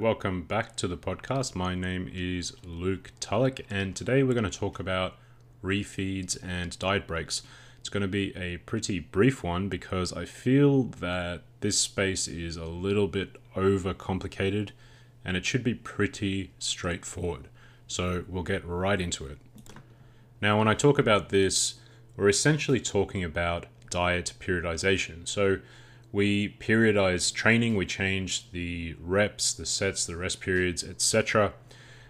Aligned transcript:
welcome 0.00 0.40
back 0.40 0.76
to 0.76 0.88
the 0.88 0.96
podcast. 0.96 1.54
My 1.54 1.74
name 1.74 2.10
is 2.10 2.56
Luke 2.64 3.12
Tulloch, 3.20 3.60
and 3.68 3.94
today 3.94 4.22
we're 4.22 4.32
going 4.32 4.50
to 4.50 4.58
talk 4.58 4.80
about 4.80 5.16
refeeds 5.62 6.42
and 6.42 6.78
diet 6.78 7.06
breaks. 7.06 7.42
It's 7.80 7.90
going 7.90 8.00
to 8.00 8.08
be 8.08 8.34
a 8.34 8.56
pretty 8.56 8.98
brief 8.98 9.44
one 9.44 9.68
because 9.68 10.10
I 10.14 10.24
feel 10.24 10.84
that 10.84 11.42
this 11.60 11.78
space 11.78 12.28
is 12.28 12.56
a 12.56 12.64
little 12.64 13.08
bit 13.08 13.36
overcomplicated 13.54 14.70
and 15.22 15.36
it 15.36 15.44
should 15.44 15.62
be 15.62 15.74
pretty 15.74 16.52
straightforward. 16.58 17.48
So 17.86 18.24
we'll 18.26 18.42
get 18.42 18.64
right 18.64 19.02
into 19.02 19.26
it. 19.26 19.36
Now, 20.40 20.58
when 20.58 20.66
I 20.66 20.72
talk 20.72 20.98
about 20.98 21.28
this, 21.28 21.74
we're 22.16 22.30
essentially 22.30 22.80
talking 22.80 23.22
about 23.22 23.66
diet 23.90 24.32
periodization. 24.40 25.28
So 25.28 25.58
we 26.12 26.56
periodize 26.60 27.32
training, 27.32 27.76
we 27.76 27.86
change 27.86 28.50
the 28.50 28.96
reps, 29.00 29.52
the 29.52 29.66
sets, 29.66 30.04
the 30.04 30.16
rest 30.16 30.40
periods, 30.40 30.82
etc. 30.82 31.52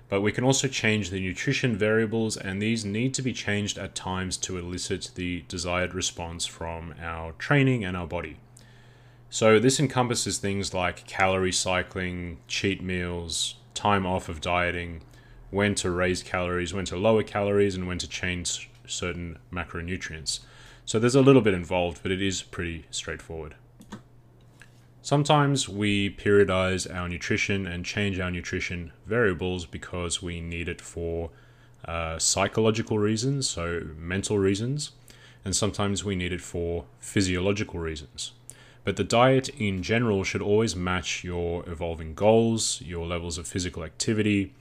But 0.08 0.22
we 0.22 0.32
can 0.32 0.42
also 0.42 0.68
change 0.68 1.10
the 1.10 1.20
nutrition 1.20 1.76
variables, 1.76 2.36
and 2.36 2.60
these 2.60 2.84
need 2.84 3.14
to 3.14 3.22
be 3.22 3.32
changed 3.32 3.78
at 3.78 3.94
times 3.94 4.36
to 4.38 4.58
elicit 4.58 5.10
the 5.14 5.44
desired 5.48 5.94
response 5.94 6.46
from 6.46 6.94
our 7.00 7.32
training 7.32 7.84
and 7.84 7.96
our 7.96 8.06
body. 8.06 8.38
So, 9.28 9.60
this 9.60 9.78
encompasses 9.78 10.38
things 10.38 10.74
like 10.74 11.06
calorie 11.06 11.52
cycling, 11.52 12.38
cheat 12.48 12.82
meals, 12.82 13.54
time 13.74 14.04
off 14.04 14.28
of 14.28 14.40
dieting, 14.40 15.02
when 15.50 15.76
to 15.76 15.90
raise 15.90 16.24
calories, 16.24 16.74
when 16.74 16.86
to 16.86 16.96
lower 16.96 17.22
calories, 17.22 17.76
and 17.76 17.86
when 17.86 17.98
to 17.98 18.08
change 18.08 18.68
certain 18.86 19.38
macronutrients. 19.52 20.40
So, 20.84 20.98
there's 20.98 21.14
a 21.14 21.22
little 21.22 21.42
bit 21.42 21.54
involved, 21.54 22.02
but 22.02 22.10
it 22.10 22.20
is 22.20 22.42
pretty 22.42 22.86
straightforward. 22.90 23.54
Sometimes 25.02 25.66
we 25.66 26.10
periodize 26.10 26.92
our 26.94 27.08
nutrition 27.08 27.66
and 27.66 27.86
change 27.86 28.20
our 28.20 28.30
nutrition 28.30 28.92
variables 29.06 29.64
because 29.64 30.22
we 30.22 30.42
need 30.42 30.68
it 30.68 30.80
for 30.80 31.30
uh, 31.86 32.18
psychological 32.18 32.98
reasons, 32.98 33.48
so 33.48 33.80
mental 33.96 34.38
reasons, 34.38 34.92
and 35.42 35.56
sometimes 35.56 36.04
we 36.04 36.14
need 36.14 36.34
it 36.34 36.42
for 36.42 36.84
physiological 36.98 37.80
reasons. 37.80 38.32
But 38.84 38.96
the 38.96 39.04
diet 39.04 39.48
in 39.48 39.82
general 39.82 40.22
should 40.22 40.42
always 40.42 40.76
match 40.76 41.24
your 41.24 41.66
evolving 41.66 42.14
goals, 42.14 42.82
your 42.82 43.06
levels 43.06 43.38
of 43.38 43.48
physical 43.48 43.84
activity, 43.84 44.52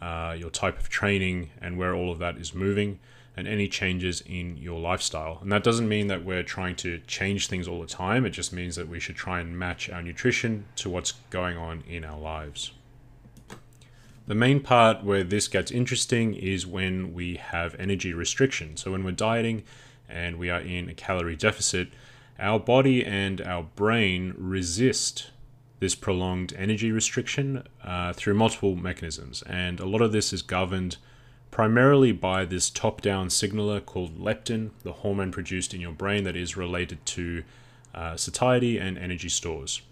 uh, 0.00 0.34
your 0.38 0.50
type 0.50 0.78
of 0.78 0.88
training, 0.88 1.50
and 1.60 1.76
where 1.76 1.94
all 1.94 2.10
of 2.10 2.18
that 2.18 2.38
is 2.38 2.54
moving 2.54 2.98
and 3.36 3.48
any 3.48 3.66
changes 3.66 4.22
in 4.26 4.56
your 4.58 4.78
lifestyle. 4.78 5.38
And 5.40 5.50
that 5.52 5.64
doesn't 5.64 5.88
mean 5.88 6.08
that 6.08 6.24
we're 6.24 6.42
trying 6.42 6.76
to 6.76 6.98
change 7.06 7.48
things 7.48 7.66
all 7.66 7.80
the 7.80 7.86
time, 7.86 8.26
it 8.26 8.30
just 8.30 8.52
means 8.52 8.76
that 8.76 8.88
we 8.88 9.00
should 9.00 9.16
try 9.16 9.40
and 9.40 9.58
match 9.58 9.88
our 9.88 10.02
nutrition 10.02 10.66
to 10.76 10.90
what's 10.90 11.12
going 11.30 11.56
on 11.56 11.82
in 11.88 12.04
our 12.04 12.18
lives. 12.18 12.72
The 14.26 14.34
main 14.34 14.60
part 14.60 15.02
where 15.02 15.24
this 15.24 15.48
gets 15.48 15.72
interesting 15.72 16.34
is 16.34 16.66
when 16.66 17.12
we 17.12 17.36
have 17.36 17.74
energy 17.78 18.14
restriction. 18.14 18.76
So, 18.76 18.92
when 18.92 19.02
we're 19.02 19.10
dieting 19.10 19.64
and 20.08 20.38
we 20.38 20.48
are 20.48 20.60
in 20.60 20.88
a 20.88 20.94
calorie 20.94 21.34
deficit, 21.34 21.88
our 22.38 22.60
body 22.60 23.04
and 23.04 23.40
our 23.40 23.64
brain 23.64 24.34
resist 24.36 25.30
this 25.80 25.94
prolonged 25.96 26.54
energy 26.56 26.92
restriction 26.92 27.66
uh, 27.82 28.12
through 28.12 28.34
multiple 28.34 28.76
mechanisms. 28.76 29.42
And 29.42 29.80
a 29.80 29.86
lot 29.86 30.00
of 30.00 30.12
this 30.12 30.32
is 30.32 30.40
governed 30.40 30.96
primarily 31.52 32.10
by 32.12 32.44
this 32.46 32.70
top 32.70 33.02
down 33.02 33.30
signaler 33.30 33.78
called 33.78 34.18
leptin, 34.18 34.70
the 34.82 34.92
hormone 34.92 35.30
produced 35.30 35.72
in 35.72 35.80
your 35.80 35.92
brain 35.92 36.24
that 36.24 36.34
is 36.34 36.56
related 36.56 37.04
to 37.06 37.44
uh, 37.94 38.16
satiety 38.16 38.78
and 38.78 38.98
energy 38.98 39.28
stores. 39.28 39.82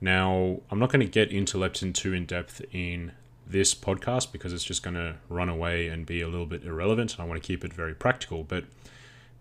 Now, 0.00 0.60
I'm 0.70 0.78
not 0.78 0.90
going 0.90 1.00
to 1.00 1.06
get 1.06 1.32
into 1.32 1.58
leptin 1.58 1.92
too 1.92 2.14
in 2.14 2.24
depth 2.26 2.64
in 2.72 3.12
this 3.44 3.74
podcast 3.74 4.30
because 4.32 4.52
it's 4.52 4.64
just 4.64 4.84
going 4.84 4.94
to 4.94 5.16
run 5.28 5.48
away 5.48 5.88
and 5.88 6.06
be 6.06 6.20
a 6.20 6.28
little 6.28 6.46
bit 6.46 6.64
irrelevant. 6.64 7.16
I 7.18 7.24
want 7.24 7.42
to 7.42 7.46
keep 7.46 7.64
it 7.64 7.74
very 7.74 7.94
practical. 7.94 8.44
But 8.44 8.64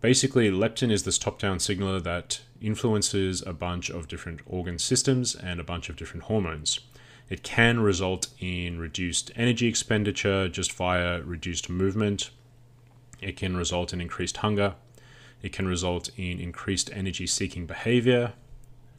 basically, 0.02 0.50
leptin 0.50 0.92
is 0.92 1.04
this 1.04 1.20
top 1.20 1.40
down 1.40 1.60
signaler 1.60 2.00
that 2.00 2.42
influences 2.62 3.44
a 3.46 3.54
bunch 3.54 3.92
of 3.92 4.08
different 4.08 4.42
organ 4.48 4.80
systems 4.80 5.36
and 5.36 5.60
a 5.60 5.64
bunch 5.64 5.88
of 5.88 5.98
different 5.98 6.24
hormones. 6.24 6.80
It 7.30 7.44
can 7.44 7.80
result 7.80 8.28
in 8.40 8.80
reduced 8.80 9.32
energy 9.36 9.68
expenditure 9.68 10.50
just 10.50 10.74
via 10.74 11.22
reduced 11.22 11.70
movement. 11.70 12.30
It 13.22 13.38
can 13.38 13.56
result 13.56 13.94
in 13.94 14.02
increased 14.02 14.38
hunger. 14.38 14.76
It 15.42 15.52
can 15.52 15.68
result 15.68 16.10
in 16.18 16.40
increased 16.40 16.90
energy 16.94 17.28
seeking 17.28 17.66
behavior, 17.66 18.34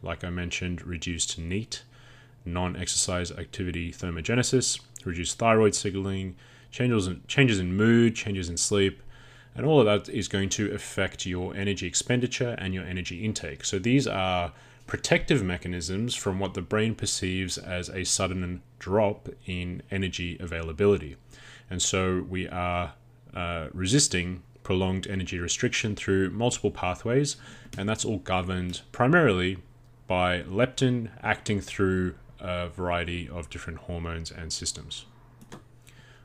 like 0.02 0.24
I 0.24 0.30
mentioned, 0.30 0.86
reduced 0.86 1.38
NEAT, 1.38 1.82
non 2.44 2.76
exercise 2.76 3.30
activity 3.32 3.92
thermogenesis, 3.92 4.80
reduced 5.04 5.38
thyroid 5.38 5.74
signaling, 5.74 6.36
changes 6.70 7.06
in, 7.06 7.22
changes 7.26 7.58
in 7.58 7.76
mood, 7.76 8.14
changes 8.14 8.48
in 8.48 8.56
sleep, 8.56 9.02
and 9.54 9.64
all 9.64 9.80
of 9.80 9.86
that 9.86 10.12
is 10.12 10.28
going 10.28 10.48
to 10.50 10.72
affect 10.74 11.24
your 11.24 11.54
energy 11.54 11.86
expenditure 11.86 12.56
and 12.58 12.74
your 12.74 12.84
energy 12.84 13.24
intake. 13.24 13.64
So 13.64 13.78
these 13.78 14.06
are 14.06 14.52
protective 14.86 15.42
mechanisms 15.42 16.14
from 16.14 16.38
what 16.38 16.54
the 16.54 16.62
brain 16.62 16.94
perceives 16.94 17.56
as 17.58 17.88
a 17.88 18.04
sudden 18.04 18.62
drop 18.78 19.28
in 19.46 19.82
energy 19.90 20.36
availability. 20.40 21.16
And 21.70 21.80
so 21.80 22.26
we 22.28 22.48
are 22.48 22.94
uh, 23.34 23.68
resisting 23.72 24.42
prolonged 24.62 25.06
energy 25.06 25.38
restriction 25.38 25.94
through 25.94 26.30
multiple 26.30 26.70
pathways, 26.70 27.36
and 27.76 27.88
that's 27.88 28.04
all 28.04 28.18
governed 28.18 28.82
primarily 28.92 29.58
by 30.06 30.42
leptin 30.42 31.10
acting 31.22 31.60
through 31.60 32.14
a 32.40 32.68
variety 32.68 33.28
of 33.28 33.48
different 33.50 33.80
hormones 33.80 34.30
and 34.30 34.52
systems. 34.52 35.06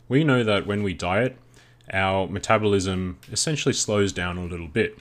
We 0.07 0.23
know 0.23 0.43
that 0.43 0.65
when 0.65 0.83
we 0.83 0.93
diet, 0.93 1.37
our 1.93 2.27
metabolism 2.27 3.19
essentially 3.31 3.73
slows 3.73 4.11
down 4.11 4.37
a 4.37 4.45
little 4.45 4.67
bit. 4.67 4.97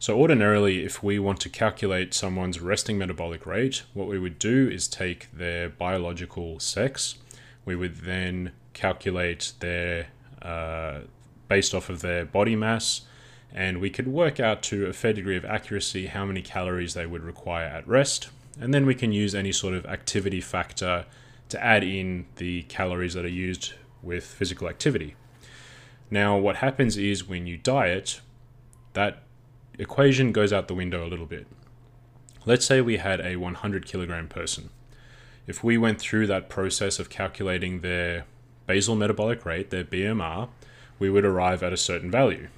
So 0.00 0.16
ordinarily, 0.16 0.84
if 0.84 1.02
we 1.02 1.18
want 1.18 1.40
to 1.40 1.48
calculate 1.48 2.14
someone's 2.14 2.60
resting 2.60 2.98
metabolic 2.98 3.44
rate, 3.44 3.82
what 3.94 4.06
we 4.06 4.16
would 4.16 4.38
do 4.38 4.68
is 4.68 4.86
take 4.86 5.26
their 5.32 5.68
biological 5.68 6.60
sex. 6.60 7.16
We 7.64 7.74
would 7.74 7.96
then 7.96 8.52
calculate 8.74 9.54
their, 9.58 10.06
uh, 10.40 11.00
based 11.48 11.74
off 11.74 11.90
of 11.90 12.00
their 12.00 12.24
body 12.24 12.54
mass, 12.54 13.02
and 13.52 13.80
we 13.80 13.90
could 13.90 14.06
work 14.06 14.38
out 14.38 14.62
to 14.64 14.86
a 14.86 14.92
fair 14.92 15.12
degree 15.12 15.36
of 15.36 15.44
accuracy 15.44 16.06
how 16.06 16.24
many 16.24 16.42
calories 16.42 16.94
they 16.94 17.06
would 17.06 17.24
require 17.24 17.66
at 17.66 17.86
rest. 17.88 18.28
And 18.60 18.72
then 18.72 18.86
we 18.86 18.94
can 18.94 19.10
use 19.10 19.34
any 19.34 19.50
sort 19.50 19.74
of 19.74 19.84
activity 19.86 20.40
factor 20.40 21.06
to 21.48 21.64
add 21.64 21.82
in 21.82 22.26
the 22.36 22.62
calories 22.62 23.14
that 23.14 23.24
are 23.24 23.28
used 23.28 23.72
with 24.02 24.24
physical 24.24 24.68
activity. 24.68 25.16
Now, 26.08 26.38
what 26.38 26.56
happens 26.56 26.96
is 26.96 27.26
when 27.26 27.48
you 27.48 27.56
diet, 27.56 28.20
that 28.92 29.22
equation 29.78 30.32
goes 30.32 30.52
out 30.52 30.68
the 30.68 30.74
window 30.74 31.06
a 31.06 31.08
little 31.08 31.26
bit. 31.26 31.46
Let's 32.44 32.66
say 32.66 32.80
we 32.80 32.96
had 32.96 33.20
a 33.20 33.36
100 33.36 33.86
kilogram 33.86 34.28
person. 34.28 34.70
If 35.46 35.64
we 35.64 35.78
went 35.78 35.98
through 35.98 36.26
that 36.26 36.48
process 36.48 36.98
of 36.98 37.08
calculating 37.08 37.80
their 37.80 38.26
basal 38.66 38.96
metabolic 38.96 39.46
rate, 39.46 39.70
their 39.70 39.84
BMR, 39.84 40.48
we 40.98 41.08
would 41.08 41.24
arrive 41.24 41.62
at 41.62 41.72
a 41.72 41.76
certain 41.76 42.10
value. 42.10 42.48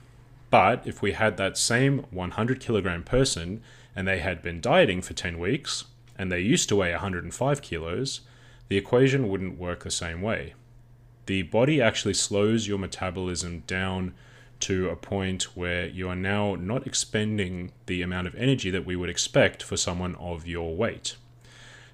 But 0.51 0.87
if 0.87 1.01
we 1.01 1.13
had 1.13 1.37
that 1.37 1.57
same 1.57 2.07
100 2.11 2.59
kilogram 2.59 3.05
person 3.05 3.63
and 3.95 4.09
they 4.09 4.19
had 4.19 4.43
been 4.43 4.61
dieting 4.61 5.03
for 5.03 5.13
10 5.13 5.39
weeks 5.39 5.85
and 6.19 6.33
they 6.33 6.41
used 6.41 6.69
to 6.71 6.77
weigh 6.77 6.91
105 6.91 7.63
kilos, 7.63 8.21
the 8.69 8.77
equation 8.77 9.29
wouldn't 9.29 9.59
work 9.59 9.85
the 9.85 9.91
same 9.91 10.23
way. 10.23 10.55
The 11.27 11.43
body 11.43 11.81
actually 11.81 12.15
slows 12.15 12.67
your 12.67 12.79
metabolism 12.79 13.63
down 13.67 14.15
to 14.61 14.89
a 14.89 14.97
point 14.97 15.57
where 15.57 15.87
you 15.87 16.09
are 16.09 16.17
now 16.17 16.55
not 16.55 16.87
expending 16.87 17.73
the 17.87 18.03
amount 18.03 18.27
of 18.27 18.35
energy 18.35 18.71
that 18.71 18.87
we 18.87 18.97
would 18.97 19.11
expect 19.11 19.63
for 19.63 19.77
someone 19.77 20.15
of 20.17 20.47
your 20.47 20.75
weight. 20.75 21.17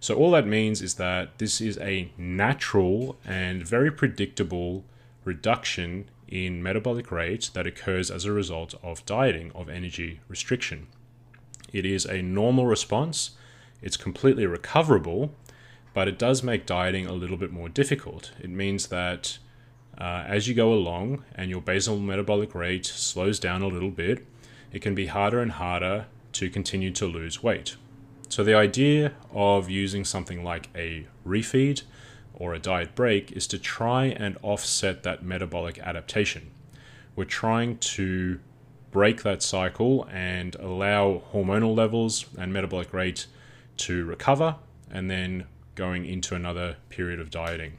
So, 0.00 0.14
all 0.14 0.30
that 0.32 0.46
means 0.46 0.82
is 0.82 0.94
that 0.94 1.38
this 1.38 1.60
is 1.60 1.78
a 1.78 2.12
natural 2.18 3.16
and 3.24 3.66
very 3.66 3.90
predictable 3.90 4.84
reduction 5.24 6.08
in 6.28 6.62
metabolic 6.62 7.10
rate 7.10 7.50
that 7.54 7.66
occurs 7.66 8.10
as 8.10 8.24
a 8.24 8.32
result 8.32 8.74
of 8.82 9.04
dieting, 9.06 9.52
of 9.54 9.68
energy 9.68 10.20
restriction. 10.28 10.86
It 11.72 11.86
is 11.86 12.04
a 12.04 12.22
normal 12.22 12.66
response, 12.66 13.32
it's 13.82 13.96
completely 13.96 14.46
recoverable, 14.46 15.34
but 15.94 16.08
it 16.08 16.18
does 16.18 16.42
make 16.42 16.66
dieting 16.66 17.06
a 17.06 17.12
little 17.12 17.36
bit 17.36 17.52
more 17.52 17.68
difficult. 17.68 18.32
It 18.40 18.50
means 18.50 18.88
that 18.88 19.38
uh, 19.98 20.24
as 20.26 20.46
you 20.46 20.54
go 20.54 20.72
along 20.72 21.24
and 21.34 21.50
your 21.50 21.60
basal 21.60 21.98
metabolic 21.98 22.54
rate 22.54 22.86
slows 22.86 23.38
down 23.38 23.62
a 23.62 23.68
little 23.68 23.90
bit, 23.90 24.26
it 24.72 24.82
can 24.82 24.94
be 24.94 25.06
harder 25.06 25.40
and 25.40 25.52
harder 25.52 26.06
to 26.32 26.50
continue 26.50 26.90
to 26.92 27.06
lose 27.06 27.42
weight. 27.42 27.76
So, 28.28 28.44
the 28.44 28.54
idea 28.54 29.12
of 29.32 29.70
using 29.70 30.04
something 30.04 30.42
like 30.42 30.68
a 30.74 31.06
refeed 31.26 31.82
or 32.34 32.52
a 32.52 32.58
diet 32.58 32.94
break 32.94 33.32
is 33.32 33.46
to 33.46 33.58
try 33.58 34.06
and 34.06 34.36
offset 34.42 35.02
that 35.04 35.22
metabolic 35.22 35.78
adaptation. 35.78 36.50
We're 37.14 37.24
trying 37.24 37.78
to 37.78 38.40
break 38.90 39.22
that 39.22 39.42
cycle 39.42 40.06
and 40.10 40.54
allow 40.56 41.22
hormonal 41.32 41.74
levels 41.74 42.26
and 42.38 42.52
metabolic 42.52 42.92
rate 42.92 43.26
to 43.78 44.04
recover 44.04 44.56
and 44.90 45.10
then 45.10 45.44
going 45.74 46.04
into 46.04 46.34
another 46.34 46.76
period 46.88 47.20
of 47.20 47.30
dieting. 47.30 47.78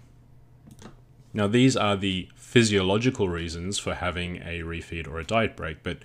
Now, 1.34 1.48
these 1.48 1.76
are 1.76 1.96
the 1.96 2.30
physiological 2.36 3.30
reasons 3.30 3.78
for 3.80 3.96
having 3.96 4.38
a 4.38 4.62
refeed 4.62 5.08
or 5.08 5.20
a 5.20 5.24
diet 5.24 5.56
break, 5.56 5.84
but 5.84 6.00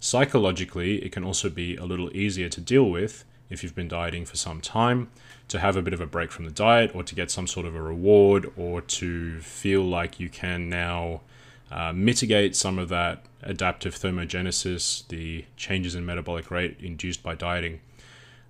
psychologically, 0.00 1.02
it 1.04 1.12
can 1.12 1.24
also 1.24 1.48
be 1.50 1.76
a 1.76 1.84
little 1.84 2.14
easier 2.16 2.48
to 2.48 2.60
deal 2.60 2.88
with 2.90 3.24
if 3.48 3.62
you've 3.62 3.74
been 3.74 3.88
dieting 3.88 4.24
for 4.24 4.36
some 4.36 4.60
time 4.60 5.08
to 5.48 5.60
have 5.60 5.76
a 5.76 5.82
bit 5.82 5.94
of 5.94 6.00
a 6.00 6.06
break 6.06 6.32
from 6.32 6.44
the 6.44 6.50
diet 6.50 6.90
or 6.94 7.02
to 7.02 7.14
get 7.14 7.30
some 7.30 7.46
sort 7.46 7.66
of 7.66 7.74
a 7.74 7.80
reward 7.80 8.52
or 8.56 8.80
to 8.80 9.40
feel 9.40 9.82
like 9.82 10.18
you 10.18 10.28
can 10.28 10.68
now 10.68 11.20
uh, 11.70 11.92
mitigate 11.92 12.54
some 12.56 12.78
of 12.78 12.88
that 12.88 13.24
adaptive 13.42 13.94
thermogenesis, 13.94 15.06
the 15.08 15.44
changes 15.56 15.94
in 15.94 16.04
metabolic 16.04 16.50
rate 16.50 16.76
induced 16.80 17.22
by 17.22 17.34
dieting. 17.34 17.80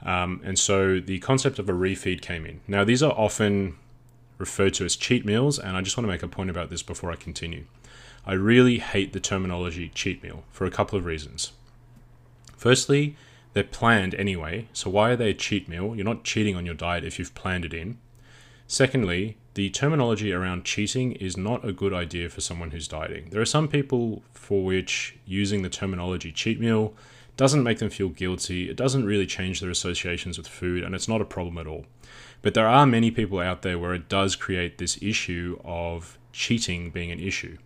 Um, 0.03 0.41
and 0.45 0.59
so 0.59 1.01
the 1.01 1.19
concept 1.21 1.59
of 1.59 1.69
a 1.69 1.73
refeed 1.73 2.21
came 2.21 2.47
in. 2.47 2.61
Now, 2.67 2.85
these 2.85 3.03
are 3.03 3.13
often 3.13 3.77
referred 4.39 4.75
to 4.75 4.85
as 4.85 4.97
cheat 4.97 5.25
meals, 5.25 5.59
and 5.59 5.77
I 5.77 5.83
just 5.83 5.97
want 5.97 6.07
to 6.07 6.13
make 6.13 6.23
a 6.23 6.29
point 6.29 6.51
about 6.51 6.71
this 6.71 6.83
before 6.83 7.11
I 7.11 7.17
continue. 7.17 7.65
I 8.27 8.33
really 8.33 8.79
hate 8.79 9.13
the 9.13 9.21
terminology 9.21 9.91
cheat 9.95 10.23
meal 10.23 10.45
for 10.51 10.67
a 10.67 10.71
couple 10.71 10.99
of 10.99 11.05
reasons. 11.05 11.53
Firstly, 12.57 13.17
they're 13.53 13.65
planned 13.65 14.15
anyway, 14.17 14.69
so 14.73 14.91
why 14.91 15.11
are 15.11 15.17
they 15.17 15.31
a 15.31 15.35
cheat 15.35 15.69
meal? 15.69 15.95
You're 15.95 16.05
not 16.05 16.25
cheating 16.25 16.57
on 16.57 16.67
your 16.67 16.75
diet 16.75 17.05
if 17.05 17.19
you've 17.19 17.35
planned 17.35 17.65
it 17.65 17.73
in. 17.73 17.99
Secondly, 18.67 19.37
the 19.55 19.71
terminology 19.71 20.33
around 20.33 20.65
cheating 20.65 21.13
is 21.13 21.37
not 21.37 21.65
a 21.65 21.73
good 21.73 21.95
idea 21.95 22.29
for 22.29 22.41
someone 22.41 22.73
who's 22.73 22.89
dieting. 22.89 23.31
There 23.31 23.41
are 23.41 23.47
some 23.47 23.69
people 23.69 24.23
for 24.35 24.65
which 24.65 25.17
using 25.25 25.63
the 25.63 25.71
terminology 25.71 26.33
cheat 26.33 26.61
meal 26.61 26.95
doesn't 27.37 27.63
make 27.63 27.79
them 27.79 27.91
feel 27.91 28.09
guilty, 28.09 28.69
it 28.69 28.77
doesn't 28.77 29.05
really 29.05 29.27
change 29.27 29.61
their 29.61 29.71
associations 29.71 30.37
with 30.37 30.49
food, 30.49 30.83
and 30.83 30.95
it's 30.95 31.09
not 31.09 31.21
a 31.21 31.25
problem 31.25 31.59
at 31.59 31.67
all. 31.67 31.85
But 32.43 32.55
there 32.55 32.69
are 32.69 32.87
many 32.87 33.11
people 33.11 33.41
out 33.41 33.63
there 33.63 33.79
where 33.79 33.95
it 33.95 34.09
does 34.09 34.37
create 34.37 34.79
this 34.79 34.99
issue 35.03 35.59
of 35.65 36.19
cheating 36.33 36.91
being 36.91 37.11
an 37.11 37.21
issue. 37.21 37.59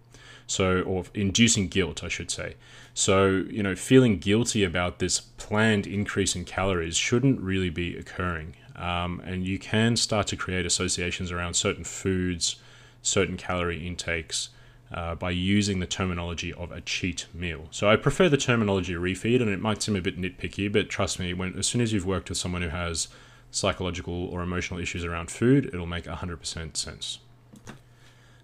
So, 0.46 0.82
or 0.82 1.04
inducing 1.14 1.68
guilt, 1.68 2.02
I 2.02 2.08
should 2.08 2.30
say. 2.30 2.56
So, 2.92 3.44
you 3.48 3.62
know, 3.62 3.76
feeling 3.76 4.18
guilty 4.18 4.64
about 4.64 4.98
this 4.98 5.20
planned 5.20 5.86
increase 5.86 6.34
in 6.34 6.44
calories 6.44 6.96
shouldn't 6.96 7.40
really 7.40 7.70
be 7.70 7.96
occurring. 7.96 8.56
Um, 8.74 9.20
and 9.24 9.44
you 9.44 9.58
can 9.58 9.96
start 9.96 10.26
to 10.28 10.36
create 10.36 10.66
associations 10.66 11.30
around 11.30 11.54
certain 11.54 11.84
foods, 11.84 12.56
certain 13.02 13.36
calorie 13.36 13.86
intakes 13.86 14.48
uh, 14.92 15.14
by 15.14 15.30
using 15.30 15.78
the 15.78 15.86
terminology 15.86 16.52
of 16.52 16.72
a 16.72 16.80
cheat 16.80 17.26
meal. 17.32 17.68
So 17.70 17.88
I 17.88 17.96
prefer 17.96 18.28
the 18.28 18.36
terminology 18.36 18.94
refeed, 18.94 19.40
and 19.40 19.50
it 19.50 19.60
might 19.60 19.82
seem 19.82 19.96
a 19.96 20.00
bit 20.00 20.18
nitpicky, 20.18 20.72
but 20.72 20.88
trust 20.88 21.18
me, 21.18 21.32
when 21.32 21.56
as 21.58 21.66
soon 21.66 21.80
as 21.80 21.92
you've 21.92 22.06
worked 22.06 22.28
with 22.28 22.38
someone 22.38 22.62
who 22.62 22.70
has 22.70 23.08
psychological 23.50 24.26
or 24.26 24.42
emotional 24.42 24.80
issues 24.80 25.04
around 25.04 25.30
food, 25.30 25.66
it'll 25.66 25.86
make 25.86 26.04
100% 26.04 26.76
sense. 26.76 27.18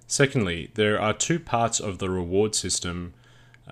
Secondly, 0.06 0.70
there 0.74 1.00
are 1.00 1.12
two 1.12 1.38
parts 1.38 1.80
of 1.80 1.98
the 1.98 2.08
reward 2.08 2.54
system 2.54 3.14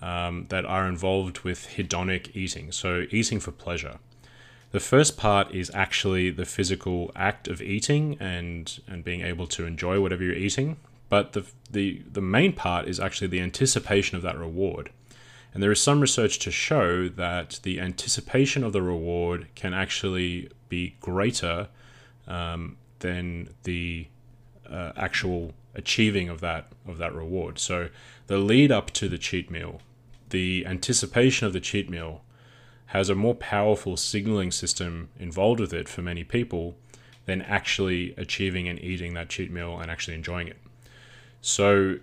um, 0.02 0.46
that 0.48 0.64
are 0.64 0.88
involved 0.88 1.40
with 1.40 1.68
hedonic 1.76 2.34
eating, 2.34 2.72
so 2.72 3.06
eating 3.10 3.38
for 3.38 3.52
pleasure. 3.52 3.98
The 4.72 4.80
first 4.80 5.16
part 5.16 5.52
is 5.52 5.70
actually 5.72 6.30
the 6.30 6.44
physical 6.44 7.12
act 7.14 7.46
of 7.46 7.62
eating 7.62 8.16
and, 8.18 8.80
and 8.88 9.04
being 9.04 9.20
able 9.20 9.46
to 9.48 9.66
enjoy 9.66 10.00
whatever 10.00 10.24
you're 10.24 10.34
eating, 10.34 10.78
but 11.08 11.32
the, 11.32 11.46
the, 11.70 12.02
the 12.10 12.20
main 12.20 12.52
part 12.52 12.88
is 12.88 12.98
actually 12.98 13.28
the 13.28 13.40
anticipation 13.40 14.16
of 14.16 14.22
that 14.22 14.36
reward. 14.36 14.90
And 15.52 15.62
there 15.62 15.70
is 15.70 15.80
some 15.80 16.00
research 16.00 16.40
to 16.40 16.50
show 16.50 17.08
that 17.08 17.60
the 17.62 17.78
anticipation 17.78 18.64
of 18.64 18.72
the 18.72 18.82
reward 18.82 19.46
can 19.54 19.72
actually 19.72 20.50
be 20.74 20.96
greater 21.00 21.68
um, 22.26 22.76
than 22.98 23.48
the 23.64 24.06
uh, 24.68 24.92
actual 24.96 25.52
achieving 25.74 26.28
of 26.28 26.38
that 26.40 26.64
of 26.86 26.96
that 26.98 27.12
reward. 27.14 27.58
So 27.58 27.76
the 28.26 28.38
lead 28.38 28.70
up 28.78 28.90
to 28.92 29.08
the 29.08 29.18
cheat 29.18 29.50
meal, 29.50 29.74
the 30.30 30.64
anticipation 30.66 31.46
of 31.46 31.52
the 31.52 31.60
cheat 31.60 31.88
meal 31.90 32.22
has 32.86 33.08
a 33.08 33.14
more 33.14 33.34
powerful 33.34 33.96
signaling 33.96 34.52
system 34.52 35.08
involved 35.18 35.60
with 35.60 35.72
it 35.72 35.88
for 35.88 36.02
many 36.02 36.24
people 36.24 36.76
than 37.26 37.42
actually 37.42 38.14
achieving 38.16 38.68
and 38.68 38.78
eating 38.80 39.14
that 39.14 39.28
cheat 39.28 39.50
meal 39.50 39.78
and 39.80 39.90
actually 39.90 40.14
enjoying 40.14 40.48
it. 40.48 40.58
So 41.40 41.96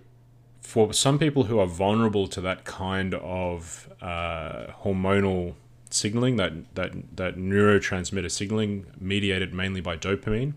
for 0.60 0.92
some 0.92 1.18
people 1.18 1.44
who 1.44 1.58
are 1.58 1.66
vulnerable 1.66 2.26
to 2.28 2.40
that 2.40 2.64
kind 2.64 3.14
of 3.14 3.88
uh, 4.00 4.66
hormonal 4.84 5.54
signaling, 5.92 6.36
that, 6.36 6.74
that, 6.74 7.16
that 7.16 7.36
neurotransmitter 7.36 8.30
signaling 8.30 8.86
mediated 8.98 9.52
mainly 9.52 9.80
by 9.80 9.96
dopamine, 9.96 10.54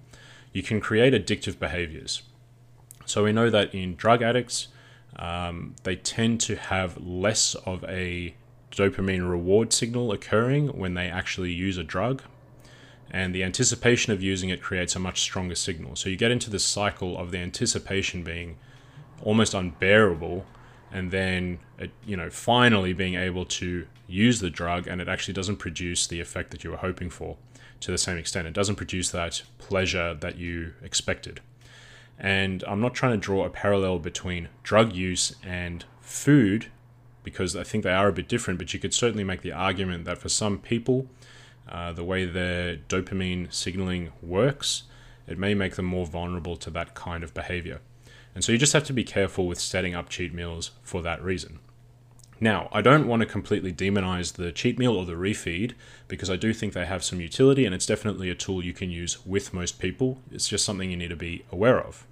you 0.54 0.64
can 0.64 0.80
create 0.80 1.14
addictive 1.14 1.60
behaviors. 1.60 2.24
So 3.06 3.24
we 3.24 3.34
know 3.34 3.50
that 3.50 3.74
in 3.74 3.96
drug 3.96 4.22
addicts, 4.22 4.70
um, 5.18 5.76
they 5.84 5.96
tend 5.96 6.42
to 6.42 6.56
have 6.56 6.98
less 6.98 7.56
of 7.56 7.84
a 7.86 8.36
dopamine 8.72 9.30
reward 9.30 9.72
signal 9.72 10.12
occurring 10.12 10.68
when 10.70 10.94
they 10.94 11.08
actually 11.08 11.52
use 11.52 11.78
a 11.78 11.84
drug. 11.84 12.24
And 13.12 13.34
the 13.34 13.44
anticipation 13.44 14.12
of 14.12 14.22
using 14.22 14.50
it 14.50 14.62
creates 14.62 14.96
a 14.96 15.00
much 15.00 15.22
stronger 15.22 15.56
signal. 15.56 15.96
So 15.96 16.10
you 16.10 16.18
get 16.18 16.32
into 16.32 16.50
this 16.50 16.66
cycle 16.66 17.18
of 17.18 17.32
the 17.32 17.38
anticipation 17.38 18.24
being 18.24 18.58
almost 19.24 19.54
unbearable 19.54 20.46
and 20.96 21.12
then 21.12 21.60
it, 21.78 21.92
you 22.06 22.16
know 22.16 22.30
finally 22.30 22.94
being 22.94 23.16
able 23.16 23.44
to 23.44 23.86
use 24.08 24.40
the 24.40 24.50
drug 24.50 24.88
and 24.88 25.02
it 25.02 25.10
actually 25.10 25.34
doesn't 25.34 25.58
produce 25.58 26.08
the 26.08 26.22
effect 26.22 26.52
that 26.52 26.64
you 26.64 26.72
were 26.72 26.78
hoping 26.78 27.10
for 27.10 27.36
to 27.82 27.92
the 27.92 27.98
same 27.98 28.18
extent. 28.18 28.48
It 28.48 28.54
doesn't 28.54 28.78
produce 28.78 29.12
that 29.12 29.44
pleasure 29.58 30.14
that 30.14 30.38
you 30.38 30.74
expected. 30.82 31.42
And 32.18 32.64
i'm 32.66 32.80
not 32.80 32.94
trying 32.94 33.12
to 33.12 33.18
draw 33.18 33.46
a 33.46 33.50
parallel 33.50 34.00
between 34.00 34.48
drug 34.64 34.94
use 34.94 35.36
and 35.44 35.84
food 36.00 36.68
because 37.24 37.58
i 37.58 37.64
think 37.64 37.84
they 37.84 37.92
are 37.92 38.08
a 38.08 38.14
bit 38.14 38.30
different 38.30 38.58
but 38.58 38.74
you 38.74 38.80
could 38.80 38.94
certainly 38.94 39.26
make 39.26 39.42
the 39.42 39.52
argument 39.52 40.06
that 40.06 40.18
for 40.18 40.30
some 40.30 40.58
people 40.58 41.08
uh, 41.68 41.92
the 41.92 42.06
way 42.06 42.24
their 42.24 42.78
dopamine 42.78 43.52
signaling 43.52 44.14
works 44.22 44.84
it 45.28 45.38
may 45.38 45.54
make 45.54 45.76
them 45.76 45.86
more 45.86 46.06
vulnerable 46.06 46.56
to 46.56 46.70
that 46.70 46.94
kind 46.94 47.22
of 47.22 47.34
behavior 47.34 47.82
and 48.36 48.44
so 48.44 48.52
you 48.52 48.58
just 48.58 48.74
have 48.74 48.84
to 48.84 48.94
be 48.94 49.04
careful 49.04 49.48
with 49.48 49.60
setting 49.60 49.96
up 49.96 50.10
cheat 50.10 50.34
meals 50.34 50.72
for 50.84 51.02
that 51.02 51.24
reason. 51.24 51.60
Now, 52.40 52.68
I 52.74 52.82
don't 52.82 53.08
want 53.08 53.22
to 53.22 53.26
completely 53.26 53.72
demonize 53.72 54.34
the 54.34 54.52
cheat 54.52 54.78
meal 54.78 54.98
or 54.98 55.06
the 55.06 55.14
refeed 55.14 55.74
because 56.10 56.30
I 56.30 56.36
do 56.36 56.54
think 56.54 56.74
they 56.74 56.86
have 56.86 57.04
some 57.04 57.22
utility 57.22 57.66
and 57.66 57.74
it's 57.74 57.86
definitely 57.86 58.30
a 58.30 58.36
tool 58.36 58.64
you 58.64 58.74
can 58.74 58.92
use 58.92 59.26
with 59.26 59.54
most 59.54 59.80
people. 59.80 60.20
It's 60.32 60.50
just 60.50 60.66
something 60.66 60.92
you 60.92 60.98
need 60.98 61.10
to 61.10 61.16
be 61.16 61.46
aware 61.50 61.80
of. 61.80 62.06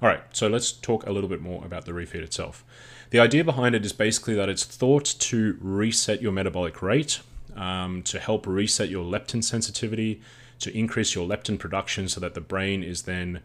All 0.00 0.08
right, 0.08 0.22
so 0.32 0.48
let's 0.48 0.72
talk 0.72 1.06
a 1.06 1.12
little 1.12 1.28
bit 1.28 1.42
more 1.42 1.64
about 1.64 1.84
the 1.84 1.92
refeed 1.92 2.22
itself. 2.22 2.64
The 3.10 3.20
idea 3.20 3.44
behind 3.44 3.74
it 3.74 3.84
is 3.84 3.92
basically 3.92 4.34
that 4.34 4.48
it's 4.48 4.64
thought 4.64 5.04
to 5.04 5.58
reset 5.60 6.22
your 6.22 6.32
metabolic 6.32 6.82
rate, 6.82 7.20
um, 7.54 8.02
to 8.04 8.18
help 8.18 8.46
reset 8.46 8.88
your 8.88 9.04
leptin 9.04 9.44
sensitivity, 9.44 10.20
to 10.58 10.76
increase 10.76 11.14
your 11.14 11.28
leptin 11.28 11.58
production 11.58 12.08
so 12.08 12.18
that 12.20 12.34
the 12.34 12.40
brain 12.40 12.82
is 12.82 13.02
then 13.02 13.40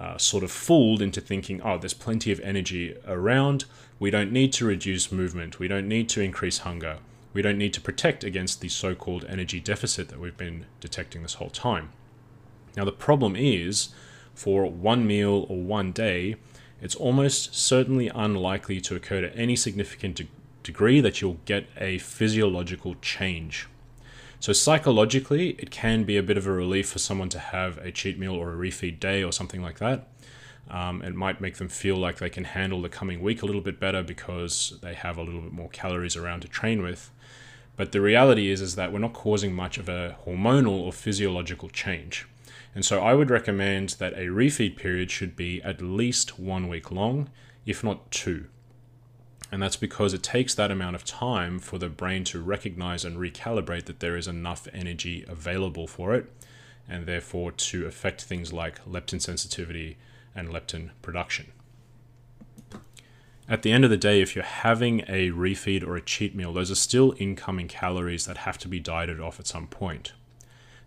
uh, 0.00 0.18
sort 0.18 0.42
of 0.42 0.50
fooled 0.50 1.00
into 1.00 1.20
thinking, 1.20 1.60
oh, 1.62 1.78
there's 1.78 1.94
plenty 1.94 2.32
of 2.32 2.40
energy 2.40 2.96
around. 3.06 3.64
We 3.98 4.10
don't 4.10 4.32
need 4.32 4.52
to 4.54 4.66
reduce 4.66 5.12
movement. 5.12 5.58
We 5.58 5.68
don't 5.68 5.88
need 5.88 6.08
to 6.10 6.20
increase 6.20 6.58
hunger. 6.58 6.98
We 7.32 7.42
don't 7.42 7.58
need 7.58 7.72
to 7.74 7.80
protect 7.80 8.24
against 8.24 8.60
the 8.60 8.68
so 8.68 8.94
called 8.94 9.24
energy 9.28 9.60
deficit 9.60 10.08
that 10.08 10.20
we've 10.20 10.36
been 10.36 10.66
detecting 10.80 11.22
this 11.22 11.34
whole 11.34 11.50
time. 11.50 11.90
Now, 12.76 12.84
the 12.84 12.92
problem 12.92 13.36
is 13.36 13.90
for 14.34 14.64
one 14.70 15.06
meal 15.06 15.46
or 15.48 15.58
one 15.58 15.92
day, 15.92 16.36
it's 16.80 16.94
almost 16.96 17.54
certainly 17.54 18.08
unlikely 18.08 18.80
to 18.82 18.96
occur 18.96 19.20
to 19.20 19.36
any 19.36 19.56
significant 19.56 20.16
de- 20.16 20.28
degree 20.62 21.00
that 21.00 21.20
you'll 21.20 21.38
get 21.44 21.66
a 21.76 21.98
physiological 21.98 22.96
change 23.00 23.68
so 24.44 24.52
psychologically, 24.52 25.52
it 25.58 25.70
can 25.70 26.04
be 26.04 26.18
a 26.18 26.22
bit 26.22 26.36
of 26.36 26.46
a 26.46 26.52
relief 26.52 26.90
for 26.90 26.98
someone 26.98 27.30
to 27.30 27.38
have 27.38 27.78
a 27.78 27.90
cheat 27.90 28.18
meal 28.18 28.34
or 28.34 28.52
a 28.52 28.54
refeed 28.54 29.00
day 29.00 29.24
or 29.24 29.32
something 29.32 29.62
like 29.62 29.78
that. 29.78 30.06
Um, 30.68 31.00
it 31.00 31.14
might 31.14 31.40
make 31.40 31.56
them 31.56 31.70
feel 31.70 31.96
like 31.96 32.18
they 32.18 32.28
can 32.28 32.44
handle 32.44 32.82
the 32.82 32.90
coming 32.90 33.22
week 33.22 33.40
a 33.40 33.46
little 33.46 33.62
bit 33.62 33.80
better 33.80 34.02
because 34.02 34.78
they 34.82 34.92
have 34.92 35.16
a 35.16 35.22
little 35.22 35.40
bit 35.40 35.54
more 35.54 35.70
calories 35.70 36.14
around 36.14 36.40
to 36.40 36.48
train 36.48 36.82
with. 36.82 37.10
But 37.76 37.92
the 37.92 38.02
reality 38.02 38.50
is, 38.50 38.60
is 38.60 38.74
that 38.74 38.92
we're 38.92 38.98
not 38.98 39.14
causing 39.14 39.54
much 39.54 39.78
of 39.78 39.88
a 39.88 40.18
hormonal 40.26 40.78
or 40.78 40.92
physiological 40.92 41.70
change. 41.70 42.28
And 42.74 42.84
so 42.84 43.00
I 43.00 43.14
would 43.14 43.30
recommend 43.30 43.96
that 43.98 44.12
a 44.12 44.26
refeed 44.26 44.76
period 44.76 45.10
should 45.10 45.36
be 45.36 45.62
at 45.62 45.80
least 45.80 46.38
one 46.38 46.68
week 46.68 46.90
long, 46.90 47.30
if 47.64 47.82
not 47.82 48.10
two. 48.10 48.48
And 49.54 49.62
that's 49.62 49.76
because 49.76 50.12
it 50.12 50.24
takes 50.24 50.52
that 50.56 50.72
amount 50.72 50.96
of 50.96 51.04
time 51.04 51.60
for 51.60 51.78
the 51.78 51.88
brain 51.88 52.24
to 52.24 52.42
recognize 52.42 53.04
and 53.04 53.18
recalibrate 53.18 53.84
that 53.84 54.00
there 54.00 54.16
is 54.16 54.26
enough 54.26 54.66
energy 54.72 55.24
available 55.28 55.86
for 55.86 56.12
it, 56.12 56.28
and 56.88 57.06
therefore 57.06 57.52
to 57.52 57.86
affect 57.86 58.24
things 58.24 58.52
like 58.52 58.84
leptin 58.84 59.22
sensitivity 59.22 59.96
and 60.34 60.48
leptin 60.48 60.90
production. 61.02 61.52
At 63.48 63.62
the 63.62 63.70
end 63.70 63.84
of 63.84 63.90
the 63.90 63.96
day, 63.96 64.20
if 64.20 64.34
you're 64.34 64.44
having 64.44 65.02
a 65.02 65.30
refeed 65.30 65.86
or 65.86 65.94
a 65.94 66.02
cheat 66.02 66.34
meal, 66.34 66.52
those 66.52 66.72
are 66.72 66.74
still 66.74 67.14
incoming 67.18 67.68
calories 67.68 68.26
that 68.26 68.38
have 68.38 68.58
to 68.58 68.66
be 68.66 68.80
dieted 68.80 69.20
off 69.20 69.38
at 69.38 69.46
some 69.46 69.68
point. 69.68 70.14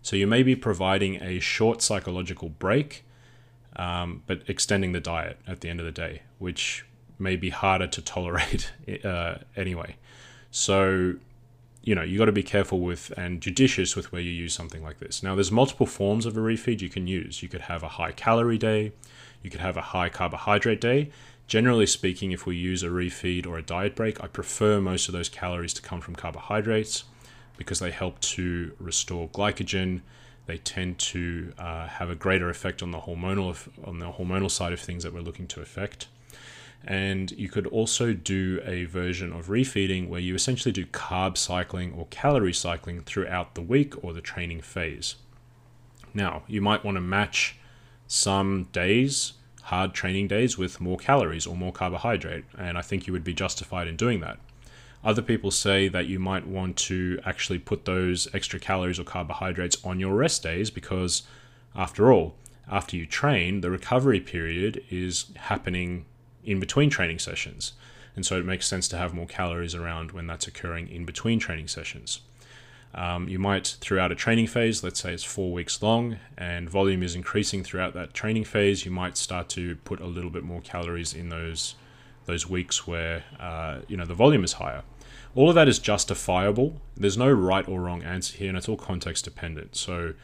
So 0.02 0.14
you 0.14 0.26
may 0.26 0.42
be 0.42 0.54
providing 0.54 1.22
a 1.22 1.40
short 1.40 1.80
psychological 1.80 2.50
break, 2.50 3.06
um, 3.76 4.24
but 4.26 4.42
extending 4.46 4.92
the 4.92 5.00
diet 5.00 5.38
at 5.46 5.62
the 5.62 5.70
end 5.70 5.80
of 5.80 5.86
the 5.86 5.90
day, 5.90 6.20
which 6.38 6.84
may 7.18 7.36
be 7.36 7.50
harder 7.50 7.86
to 7.86 8.02
tolerate 8.02 8.72
uh, 9.04 9.36
anyway. 9.56 9.96
So, 10.50 11.14
you 11.82 11.94
know, 11.94 12.02
you 12.02 12.18
got 12.18 12.26
to 12.26 12.32
be 12.32 12.42
careful 12.42 12.80
with 12.80 13.12
and 13.16 13.40
judicious 13.40 13.96
with 13.96 14.12
where 14.12 14.22
you 14.22 14.30
use 14.30 14.54
something 14.54 14.82
like 14.82 14.98
this. 14.98 15.22
Now, 15.22 15.34
there's 15.34 15.52
multiple 15.52 15.86
forms 15.86 16.26
of 16.26 16.36
a 16.36 16.40
refeed 16.40 16.80
you 16.80 16.88
can 16.88 17.06
use. 17.06 17.42
You 17.42 17.48
could 17.48 17.62
have 17.62 17.82
a 17.82 17.88
high 17.88 18.12
calorie 18.12 18.58
day, 18.58 18.92
you 19.42 19.50
could 19.50 19.60
have 19.60 19.76
a 19.76 19.82
high 19.82 20.08
carbohydrate 20.08 20.80
day. 20.80 21.10
Generally 21.46 21.86
speaking, 21.86 22.30
if 22.32 22.44
we 22.44 22.56
use 22.56 22.82
a 22.82 22.88
refeed 22.88 23.46
or 23.46 23.56
a 23.56 23.62
diet 23.62 23.96
break, 23.96 24.22
I 24.22 24.26
prefer 24.26 24.80
most 24.80 25.08
of 25.08 25.14
those 25.14 25.30
calories 25.30 25.72
to 25.74 25.82
come 25.82 26.02
from 26.02 26.14
carbohydrates 26.14 27.04
because 27.56 27.78
they 27.78 27.90
help 27.90 28.20
to 28.20 28.72
restore 28.78 29.28
glycogen. 29.28 30.02
They 30.44 30.58
tend 30.58 30.98
to 30.98 31.52
uh, 31.58 31.86
have 31.86 32.10
a 32.10 32.14
greater 32.14 32.50
effect 32.50 32.82
on 32.82 32.90
the 32.90 33.00
hormonal 33.00 33.56
on 33.84 33.98
the 33.98 34.12
hormonal 34.12 34.50
side 34.50 34.72
of 34.74 34.80
things 34.80 35.04
that 35.04 35.14
we're 35.14 35.20
looking 35.20 35.46
to 35.48 35.60
affect. 35.60 36.08
And 36.84 37.32
you 37.32 37.48
could 37.48 37.66
also 37.66 38.12
do 38.12 38.60
a 38.64 38.84
version 38.84 39.32
of 39.32 39.48
refeeding 39.48 40.08
where 40.08 40.20
you 40.20 40.34
essentially 40.34 40.72
do 40.72 40.86
carb 40.86 41.36
cycling 41.36 41.92
or 41.92 42.06
calorie 42.10 42.52
cycling 42.52 43.02
throughout 43.02 43.54
the 43.54 43.62
week 43.62 44.02
or 44.02 44.12
the 44.12 44.20
training 44.20 44.62
phase. 44.62 45.16
Now, 46.14 46.42
you 46.46 46.60
might 46.60 46.84
want 46.84 46.96
to 46.96 47.00
match 47.00 47.56
some 48.06 48.68
days, 48.72 49.34
hard 49.64 49.92
training 49.92 50.28
days, 50.28 50.56
with 50.56 50.80
more 50.80 50.96
calories 50.96 51.46
or 51.46 51.56
more 51.56 51.72
carbohydrate, 51.72 52.44
and 52.56 52.78
I 52.78 52.82
think 52.82 53.06
you 53.06 53.12
would 53.12 53.24
be 53.24 53.34
justified 53.34 53.86
in 53.86 53.96
doing 53.96 54.20
that. 54.20 54.38
Other 55.04 55.22
people 55.22 55.50
say 55.50 55.88
that 55.88 56.06
you 56.06 56.18
might 56.18 56.46
want 56.46 56.76
to 56.78 57.20
actually 57.24 57.58
put 57.58 57.84
those 57.84 58.26
extra 58.34 58.58
calories 58.58 58.98
or 58.98 59.04
carbohydrates 59.04 59.76
on 59.84 60.00
your 60.00 60.14
rest 60.14 60.42
days 60.42 60.70
because, 60.70 61.22
after 61.74 62.12
all, 62.12 62.34
after 62.70 62.96
you 62.96 63.06
train, 63.06 63.60
the 63.60 63.70
recovery 63.70 64.20
period 64.20 64.82
is 64.90 65.26
happening 65.36 66.04
in 66.44 66.60
between 66.60 66.90
training 66.90 67.18
sessions. 67.18 67.72
And 68.16 68.26
so 68.26 68.38
it 68.38 68.44
makes 68.44 68.66
sense 68.66 68.88
to 68.88 68.96
have 68.96 69.14
more 69.14 69.26
calories 69.26 69.74
around 69.74 70.12
when 70.12 70.26
that's 70.26 70.46
occurring 70.46 70.88
in 70.88 71.04
between 71.04 71.38
training 71.38 71.68
sessions. 71.68 72.20
Um, 72.94 73.28
you 73.28 73.38
might, 73.38 73.76
throughout 73.80 74.12
a 74.12 74.14
training 74.14 74.46
phase, 74.46 74.82
let's 74.82 75.00
say 75.00 75.12
it's 75.12 75.24
four 75.24 75.52
weeks 75.52 75.82
long, 75.82 76.16
and 76.36 76.70
volume 76.70 77.02
is 77.02 77.14
increasing 77.14 77.62
throughout 77.62 77.94
that 77.94 78.14
training 78.14 78.44
phase, 78.44 78.84
you 78.84 78.90
might 78.90 79.16
start 79.16 79.48
to 79.50 79.76
put 79.84 80.00
a 80.00 80.06
little 80.06 80.30
bit 80.30 80.42
more 80.42 80.60
calories 80.60 81.14
in 81.14 81.28
those 81.28 81.74
those 82.24 82.46
weeks 82.46 82.86
where 82.86 83.24
uh, 83.40 83.78
you 83.88 83.96
know 83.96 84.04
the 84.04 84.14
volume 84.14 84.44
is 84.44 84.54
higher. 84.54 84.82
All 85.34 85.48
of 85.48 85.54
that 85.54 85.68
is 85.68 85.78
justifiable. 85.78 86.80
There's 86.96 87.16
no 87.16 87.30
right 87.30 87.66
or 87.68 87.80
wrong 87.80 88.02
answer 88.02 88.36
here, 88.36 88.48
and 88.48 88.58
it's 88.58 88.68
all 88.68 88.76
context 88.76 89.24
dependent. 89.24 89.76
So 89.76 90.14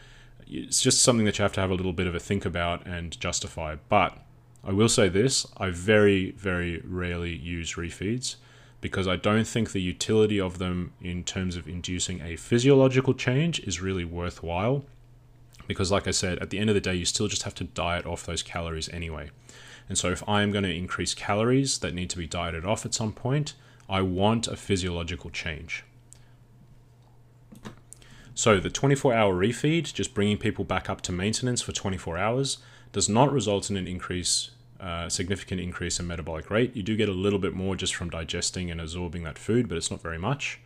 it's 0.47 0.83
just 0.83 1.02
something 1.02 1.25
that 1.26 1.38
you 1.38 1.42
have 1.42 1.52
to 1.54 1.61
have 1.61 1.71
a 1.71 1.75
little 1.75 1.92
bit 1.92 2.06
of 2.06 2.14
a 2.14 2.21
think 2.21 2.44
about 2.44 2.87
and 2.87 3.18
justify. 3.21 3.76
But 3.88 4.18
I 4.66 4.73
will 4.73 4.88
say 4.88 5.09
this 5.09 5.47
I 5.56 5.71
very, 5.71 6.30
very 6.33 6.80
rarely 6.85 7.35
use 7.35 7.75
refeeds 7.75 8.37
because 8.80 9.06
I 9.06 9.16
don't 9.16 9.47
think 9.47 9.73
the 9.73 9.80
utility 9.80 10.40
of 10.40 10.59
them 10.59 10.92
in 11.00 11.25
terms 11.25 11.56
of 11.56 11.68
inducing 11.68 12.21
a 12.21 12.37
physiological 12.37 13.14
change 13.14 13.61
is 13.61 13.80
really 13.80 14.04
worthwhile. 14.04 14.85
Because, 15.66 15.90
like 15.90 16.06
I 16.06 16.11
said, 16.11 16.38
at 16.40 16.50
the 16.50 16.59
end 16.59 16.68
of 16.68 16.75
the 16.75 16.80
day, 16.80 16.94
you 16.94 17.06
still 17.06 17.28
just 17.28 17.44
have 17.44 17.54
to 17.54 17.64
diet 17.64 18.04
off 18.04 18.26
those 18.26 18.42
calories 18.42 18.90
anyway. 18.90 19.30
And 19.88 19.97
so, 19.97 20.11
if 20.11 20.26
I 20.28 20.42
am 20.42 20.52
going 20.52 20.64
to 20.64 20.75
increase 20.75 21.14
calories 21.14 21.78
that 21.78 21.94
need 21.94 22.11
to 22.11 22.18
be 22.18 22.26
dieted 22.26 22.66
off 22.66 22.85
at 22.85 22.92
some 22.92 23.12
point, 23.12 23.54
I 23.88 24.02
want 24.02 24.49
a 24.49 24.56
physiological 24.56 25.30
change. 25.30 25.85
So, 28.35 28.61
the 28.61 28.68
24 28.68 29.14
hour 29.14 29.35
refeed, 29.35 29.94
just 29.94 30.12
bringing 30.12 30.37
people 30.37 30.64
back 30.64 30.90
up 30.90 31.00
to 31.02 31.12
maintenance 31.12 31.62
for 31.62 31.73
24 31.73 32.18
hours, 32.18 32.59
does 32.92 33.09
not 33.09 33.33
result 33.33 33.71
in 33.71 33.76
an 33.76 33.87
increase, 33.87 34.50
significant 35.09 35.61
increase 35.61 35.99
in 36.00 36.07
metabolic 36.07 36.50
rate. 36.50 36.75
You 36.76 36.83
do 36.83 36.97
get 36.97 37.09
a 37.09 37.12
little 37.12 37.38
bit 37.38 37.55
more 37.55 37.76
just 37.76 37.95
from 37.95 38.11
digesting 38.11 38.71
and 38.71 38.81
absorbing 38.81 39.23
that 39.25 39.38
food, 39.38 39.69
but 39.69 39.79
it's 39.79 39.91
not 39.91 40.03
very 40.03 40.19
much. 40.19 40.61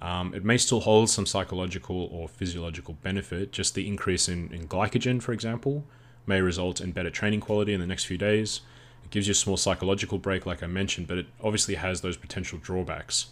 Um, 0.00 0.32
it 0.32 0.44
may 0.44 0.58
still 0.58 0.80
hold 0.80 1.10
some 1.10 1.26
psychological 1.26 2.08
or 2.12 2.28
physiological 2.28 2.94
benefit. 3.02 3.50
Just 3.50 3.74
the 3.74 3.88
increase 3.88 4.28
in, 4.28 4.52
in 4.52 4.68
glycogen, 4.68 5.20
for 5.20 5.32
example, 5.32 5.84
may 6.26 6.40
result 6.40 6.80
in 6.80 6.92
better 6.92 7.10
training 7.10 7.40
quality 7.40 7.72
in 7.72 7.80
the 7.80 7.86
next 7.86 8.04
few 8.04 8.18
days. 8.18 8.60
It 9.04 9.10
gives 9.10 9.26
you 9.26 9.32
a 9.32 9.34
small 9.34 9.56
psychological 9.56 10.18
break, 10.18 10.46
like 10.46 10.62
I 10.62 10.66
mentioned, 10.66 11.08
but 11.08 11.18
it 11.18 11.26
obviously 11.42 11.74
has 11.76 12.00
those 12.00 12.16
potential 12.16 12.58
drawbacks. 12.62 13.26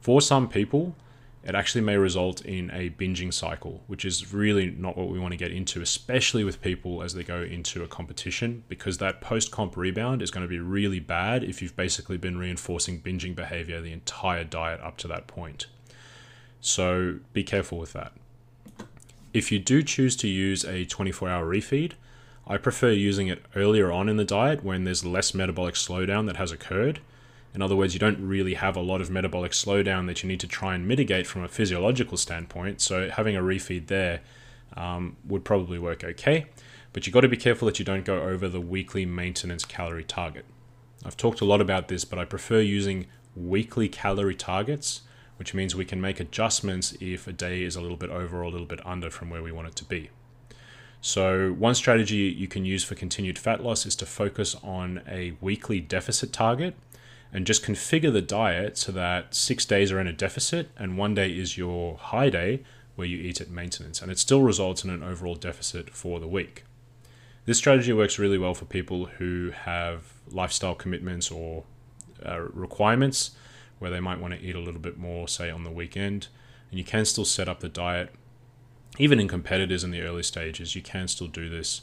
For 0.00 0.20
some 0.20 0.48
people, 0.48 0.94
it 1.44 1.56
actually 1.56 1.80
may 1.80 1.96
result 1.96 2.44
in 2.44 2.70
a 2.70 2.90
binging 2.90 3.32
cycle, 3.32 3.82
which 3.88 4.04
is 4.04 4.32
really 4.32 4.70
not 4.70 4.96
what 4.96 5.08
we 5.08 5.18
want 5.18 5.32
to 5.32 5.38
get 5.38 5.50
into, 5.50 5.82
especially 5.82 6.44
with 6.44 6.62
people 6.62 7.02
as 7.02 7.14
they 7.14 7.24
go 7.24 7.42
into 7.42 7.82
a 7.82 7.88
competition, 7.88 8.62
because 8.68 8.98
that 8.98 9.20
post 9.20 9.50
comp 9.50 9.76
rebound 9.76 10.22
is 10.22 10.30
going 10.30 10.44
to 10.44 10.48
be 10.48 10.60
really 10.60 11.00
bad 11.00 11.42
if 11.42 11.60
you've 11.60 11.76
basically 11.76 12.16
been 12.16 12.38
reinforcing 12.38 13.00
binging 13.00 13.34
behavior 13.34 13.80
the 13.80 13.92
entire 13.92 14.44
diet 14.44 14.80
up 14.82 14.96
to 14.98 15.08
that 15.08 15.26
point. 15.26 15.66
So 16.60 17.18
be 17.32 17.42
careful 17.42 17.78
with 17.78 17.92
that. 17.92 18.12
If 19.32 19.50
you 19.50 19.58
do 19.58 19.82
choose 19.82 20.14
to 20.16 20.28
use 20.28 20.64
a 20.64 20.84
24 20.84 21.28
hour 21.28 21.44
refeed, 21.44 21.92
I 22.46 22.56
prefer 22.56 22.90
using 22.90 23.28
it 23.28 23.44
earlier 23.56 23.90
on 23.90 24.08
in 24.08 24.16
the 24.16 24.24
diet 24.24 24.62
when 24.62 24.84
there's 24.84 25.04
less 25.04 25.34
metabolic 25.34 25.74
slowdown 25.74 26.26
that 26.26 26.36
has 26.36 26.52
occurred 26.52 27.00
in 27.54 27.60
other 27.60 27.76
words, 27.76 27.92
you 27.92 28.00
don't 28.00 28.26
really 28.26 28.54
have 28.54 28.76
a 28.76 28.80
lot 28.80 29.00
of 29.00 29.10
metabolic 29.10 29.52
slowdown 29.52 30.06
that 30.06 30.22
you 30.22 30.28
need 30.28 30.40
to 30.40 30.46
try 30.46 30.74
and 30.74 30.88
mitigate 30.88 31.26
from 31.26 31.44
a 31.44 31.48
physiological 31.48 32.16
standpoint. 32.16 32.80
So 32.80 33.10
having 33.10 33.36
a 33.36 33.42
refeed 33.42 33.88
there 33.88 34.20
um, 34.74 35.16
would 35.26 35.44
probably 35.44 35.78
work 35.78 36.02
okay. 36.02 36.46
But 36.92 37.06
you've 37.06 37.14
got 37.14 37.20
to 37.20 37.28
be 37.28 37.36
careful 37.36 37.66
that 37.66 37.78
you 37.78 37.84
don't 37.84 38.04
go 38.04 38.22
over 38.22 38.48
the 38.48 38.60
weekly 38.60 39.04
maintenance 39.04 39.64
calorie 39.64 40.04
target. 40.04 40.46
I've 41.04 41.16
talked 41.16 41.40
a 41.40 41.44
lot 41.44 41.60
about 41.60 41.88
this, 41.88 42.04
but 42.04 42.18
I 42.18 42.24
prefer 42.24 42.60
using 42.60 43.06
weekly 43.36 43.88
calorie 43.88 44.34
targets, 44.34 45.02
which 45.36 45.52
means 45.52 45.74
we 45.74 45.84
can 45.84 46.00
make 46.00 46.20
adjustments 46.20 46.96
if 47.00 47.26
a 47.26 47.32
day 47.32 47.64
is 47.64 47.76
a 47.76 47.80
little 47.80 47.96
bit 47.96 48.10
over 48.10 48.38
or 48.38 48.42
a 48.42 48.50
little 48.50 48.66
bit 48.66 48.84
under 48.86 49.10
from 49.10 49.28
where 49.28 49.42
we 49.42 49.52
want 49.52 49.68
it 49.68 49.76
to 49.76 49.84
be. 49.84 50.10
So, 51.00 51.52
one 51.52 51.74
strategy 51.74 52.16
you 52.16 52.46
can 52.46 52.64
use 52.64 52.84
for 52.84 52.94
continued 52.94 53.36
fat 53.36 53.60
loss 53.60 53.84
is 53.84 53.96
to 53.96 54.06
focus 54.06 54.54
on 54.62 55.02
a 55.08 55.32
weekly 55.40 55.80
deficit 55.80 56.32
target 56.32 56.76
and 57.32 57.46
just 57.46 57.64
configure 57.64 58.12
the 58.12 58.22
diet 58.22 58.76
so 58.76 58.92
that 58.92 59.34
six 59.34 59.64
days 59.64 59.90
are 59.90 59.98
in 59.98 60.06
a 60.06 60.12
deficit 60.12 60.70
and 60.76 60.98
one 60.98 61.14
day 61.14 61.30
is 61.30 61.56
your 61.56 61.96
high 61.96 62.28
day 62.28 62.62
where 62.94 63.06
you 63.06 63.18
eat 63.18 63.40
at 63.40 63.48
maintenance. 63.48 64.02
And 64.02 64.12
it 64.12 64.18
still 64.18 64.42
results 64.42 64.84
in 64.84 64.90
an 64.90 65.02
overall 65.02 65.34
deficit 65.34 65.90
for 65.90 66.20
the 66.20 66.28
week. 66.28 66.64
This 67.46 67.56
strategy 67.56 67.92
works 67.92 68.18
really 68.18 68.38
well 68.38 68.54
for 68.54 68.66
people 68.66 69.06
who 69.06 69.50
have 69.64 70.12
lifestyle 70.30 70.74
commitments 70.74 71.30
or 71.30 71.64
uh, 72.24 72.40
requirements 72.52 73.30
where 73.78 73.90
they 73.90 73.98
might 73.98 74.20
want 74.20 74.34
to 74.34 74.40
eat 74.40 74.54
a 74.54 74.60
little 74.60 74.80
bit 74.80 74.98
more, 74.98 75.26
say, 75.26 75.50
on 75.50 75.64
the 75.64 75.70
weekend. 75.70 76.28
And 76.70 76.78
you 76.78 76.84
can 76.84 77.04
still 77.04 77.24
set 77.24 77.48
up 77.48 77.60
the 77.60 77.68
diet. 77.68 78.14
Even 78.98 79.18
in 79.18 79.26
competitors 79.26 79.82
in 79.82 79.90
the 79.90 80.02
early 80.02 80.22
stages, 80.22 80.76
you 80.76 80.82
can 80.82 81.08
still 81.08 81.26
do 81.26 81.48
this 81.48 81.80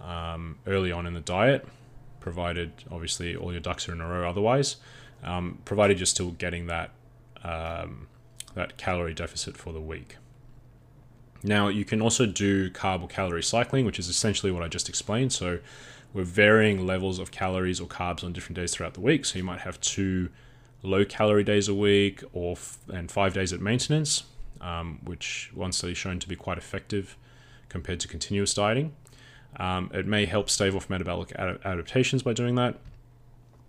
um, 0.00 0.58
early 0.66 0.92
on 0.92 1.06
in 1.06 1.14
the 1.14 1.20
diet 1.20 1.66
provided 2.20 2.72
obviously 2.90 3.34
all 3.34 3.52
your 3.52 3.60
ducks 3.60 3.88
are 3.88 3.92
in 3.92 4.00
a 4.00 4.06
row 4.06 4.28
otherwise, 4.28 4.76
um, 5.24 5.58
provided 5.64 5.98
you're 5.98 6.06
still 6.06 6.30
getting 6.30 6.66
that 6.66 6.90
um, 7.42 8.08
that 8.54 8.76
calorie 8.76 9.14
deficit 9.14 9.56
for 9.56 9.72
the 9.72 9.80
week. 9.80 10.16
Now 11.42 11.68
you 11.68 11.84
can 11.84 12.02
also 12.02 12.26
do 12.26 12.70
carb 12.70 13.02
or 13.02 13.08
calorie 13.08 13.42
cycling, 13.42 13.86
which 13.86 13.98
is 13.98 14.08
essentially 14.08 14.52
what 14.52 14.62
I 14.62 14.68
just 14.68 14.88
explained. 14.88 15.32
So 15.32 15.60
we're 16.12 16.24
varying 16.24 16.86
levels 16.86 17.18
of 17.18 17.30
calories 17.30 17.80
or 17.80 17.86
carbs 17.86 18.24
on 18.24 18.32
different 18.32 18.56
days 18.56 18.72
throughout 18.72 18.94
the 18.94 19.00
week. 19.00 19.24
So 19.24 19.38
you 19.38 19.44
might 19.44 19.60
have 19.60 19.80
two 19.80 20.28
low 20.82 21.04
calorie 21.04 21.44
days 21.44 21.68
a 21.68 21.74
week 21.74 22.22
or 22.32 22.52
f- 22.52 22.78
and 22.92 23.10
five 23.10 23.32
days 23.32 23.52
at 23.52 23.60
maintenance, 23.60 24.24
um, 24.60 24.98
which 25.04 25.50
one 25.54 25.72
study 25.72 25.94
shown 25.94 26.18
to 26.18 26.28
be 26.28 26.36
quite 26.36 26.58
effective 26.58 27.16
compared 27.68 28.00
to 28.00 28.08
continuous 28.08 28.52
dieting. 28.54 28.92
Um, 29.56 29.90
it 29.92 30.06
may 30.06 30.26
help 30.26 30.48
stave 30.48 30.76
off 30.76 30.88
metabolic 30.88 31.32
ad- 31.36 31.58
adaptations 31.64 32.22
by 32.22 32.32
doing 32.32 32.54
that. 32.54 32.76